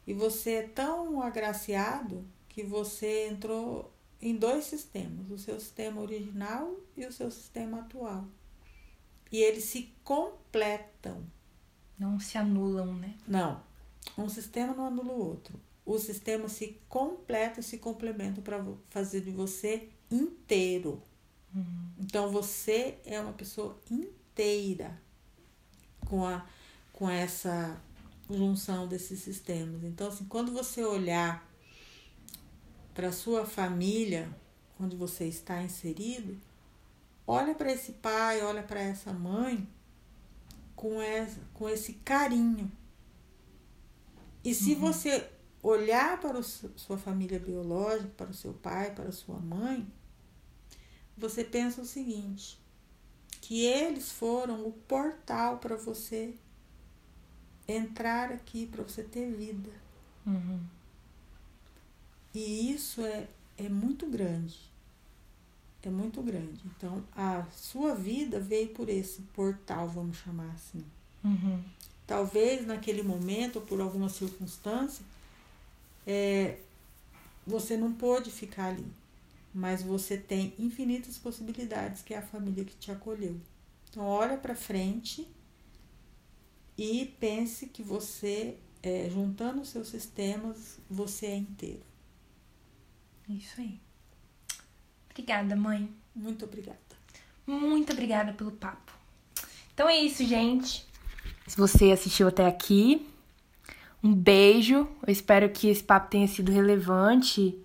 E 0.07 0.13
você 0.13 0.51
é 0.57 0.63
tão 0.63 1.23
agraciado 1.23 2.23
que 2.51 2.63
você 2.63 3.29
entrou 3.29 3.91
em 4.21 4.37
dois 4.37 4.67
sistemas, 4.67 5.31
o 5.31 5.39
seu 5.39 5.59
sistema 5.59 6.03
original 6.03 6.77
e 6.95 7.07
o 7.07 7.13
seu 7.13 7.31
sistema 7.31 7.81
atual. 7.81 8.27
E 9.33 9.39
eles 9.39 9.65
se 9.65 9.91
completam. 10.05 11.25
Não 11.99 12.21
se 12.21 12.37
anulam, 12.37 12.95
né? 12.95 13.15
Não, 13.27 13.63
um 14.19 14.29
sistema 14.29 14.75
não 14.75 14.87
anula 14.87 15.13
o 15.13 15.29
outro. 15.29 15.59
Os 15.87 16.03
sistemas 16.03 16.53
se 16.53 16.79
completam 16.91 17.61
e 17.61 17.63
se 17.63 17.79
complementam 17.79 18.43
para 18.43 18.63
fazer 18.91 19.23
de 19.23 19.31
você 19.31 19.89
inteiro. 20.11 21.03
Então 21.99 22.31
você 22.31 22.99
é 23.07 23.19
uma 23.19 23.33
pessoa 23.33 23.81
inteira 23.91 25.01
com, 26.11 26.27
a, 26.27 26.45
com 26.93 27.09
essa 27.09 27.81
junção 28.29 28.89
desses 28.89 29.21
sistemas. 29.21 29.85
Então, 29.85 30.09
assim, 30.09 30.25
quando 30.25 30.53
você 30.53 30.85
olhar 30.85 31.49
para 32.93 33.13
sua 33.13 33.47
família, 33.47 34.29
onde 34.79 34.97
você 34.97 35.27
está 35.27 35.63
inserido, 35.63 36.37
olha 37.27 37.55
para 37.55 37.73
esse 37.73 37.93
pai, 37.93 38.43
olha 38.43 38.63
para 38.63 38.81
essa 38.81 39.13
mãe 39.13 39.67
com, 40.75 41.01
essa, 41.01 41.41
com 41.55 41.69
esse 41.69 41.95
carinho. 41.95 42.71
E 44.43 44.55
se 44.55 44.75
você 44.75 45.31
olhar 45.63 46.19
para 46.21 46.39
o, 46.39 46.43
su- 46.43 46.73
sua 46.77 46.99
família 46.99 47.39
biológica, 47.39 48.11
para 48.17 48.31
o 48.31 48.35
seu 48.35 48.53
pai, 48.55 48.93
para 48.95 49.11
a 49.11 49.13
sua 49.13 49.39
mãe, 49.39 49.87
você 51.17 51.45
pensa 51.45 51.83
o 51.83 51.87
seguinte: 51.87 52.59
que 53.51 53.65
eles 53.65 54.13
foram 54.13 54.65
o 54.65 54.71
portal 54.71 55.59
para 55.59 55.75
você 55.75 56.33
entrar 57.67 58.31
aqui, 58.31 58.65
para 58.65 58.85
você 58.85 59.03
ter 59.03 59.29
vida. 59.29 59.73
Uhum. 60.25 60.61
E 62.33 62.73
isso 62.73 63.01
é, 63.01 63.27
é 63.59 63.69
muito 63.69 64.07
grande. 64.07 64.57
É 65.83 65.91
muito 65.91 66.23
grande. 66.23 66.61
Então, 66.65 67.03
a 67.13 67.45
sua 67.51 67.93
vida 67.93 68.39
veio 68.39 68.69
por 68.69 68.89
esse 68.89 69.23
portal, 69.35 69.89
vamos 69.89 70.19
chamar 70.19 70.53
assim. 70.55 70.85
Uhum. 71.25 71.61
Talvez 72.07 72.65
naquele 72.65 73.03
momento, 73.03 73.57
ou 73.57 73.63
por 73.63 73.81
alguma 73.81 74.09
circunstância, 74.09 75.05
é, 76.07 76.61
você 77.45 77.77
não 77.77 77.93
pôde 77.93 78.31
ficar 78.31 78.67
ali. 78.67 78.87
Mas 79.53 79.83
você 79.83 80.17
tem 80.17 80.55
infinitas 80.59 81.19
possibilidades, 81.19 82.03
que 82.03 82.15
é 82.15 82.19
a 82.19 82.23
família 82.23 82.65
que 82.65 82.77
te 82.77 82.91
acolheu. 82.91 83.41
Então, 83.89 84.05
olha 84.05 84.37
para 84.37 84.55
frente 84.55 85.27
e 86.79 87.15
pense 87.19 87.67
que 87.67 87.83
você, 87.83 88.57
é, 88.83 89.09
juntando 89.11 89.61
os 89.61 89.69
seus 89.69 89.89
sistemas, 89.89 90.79
você 90.89 91.27
é 91.27 91.37
inteiro. 91.37 91.83
Isso 93.29 93.61
aí. 93.61 93.81
Obrigada, 95.11 95.55
mãe. 95.57 95.93
Muito 96.15 96.45
obrigada. 96.45 96.79
Muito 97.47 97.93
obrigada 97.93 98.33
pelo 98.33 98.53
papo. 98.53 98.93
Então 99.75 99.89
é 99.89 99.99
isso, 99.99 100.25
gente. 100.25 100.87
Se 101.47 101.57
você 101.57 101.91
assistiu 101.91 102.29
até 102.29 102.47
aqui, 102.47 103.07
um 104.03 104.15
beijo. 104.15 104.89
Eu 105.07 105.13
espero 105.13 105.51
que 105.51 105.69
esse 105.69 105.83
papo 105.83 106.11
tenha 106.11 106.29
sido 106.29 106.53
relevante 106.53 107.59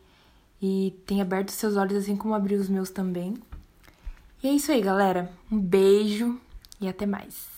e 0.62 0.94
tenha 1.06 1.24
aberto 1.24 1.50
seus 1.50 1.76
olhos 1.76 1.98
assim 1.98 2.16
como 2.16 2.34
abriu 2.34 2.60
os 2.60 2.70
meus 2.70 2.90
também. 2.90 3.36
E 4.44 4.48
é 4.48 4.52
isso 4.52 4.72
aí, 4.72 4.82
galera. 4.82 5.32
Um 5.52 5.60
beijo 5.60 6.40
e 6.80 6.88
até 6.88 7.06
mais. 7.06 7.55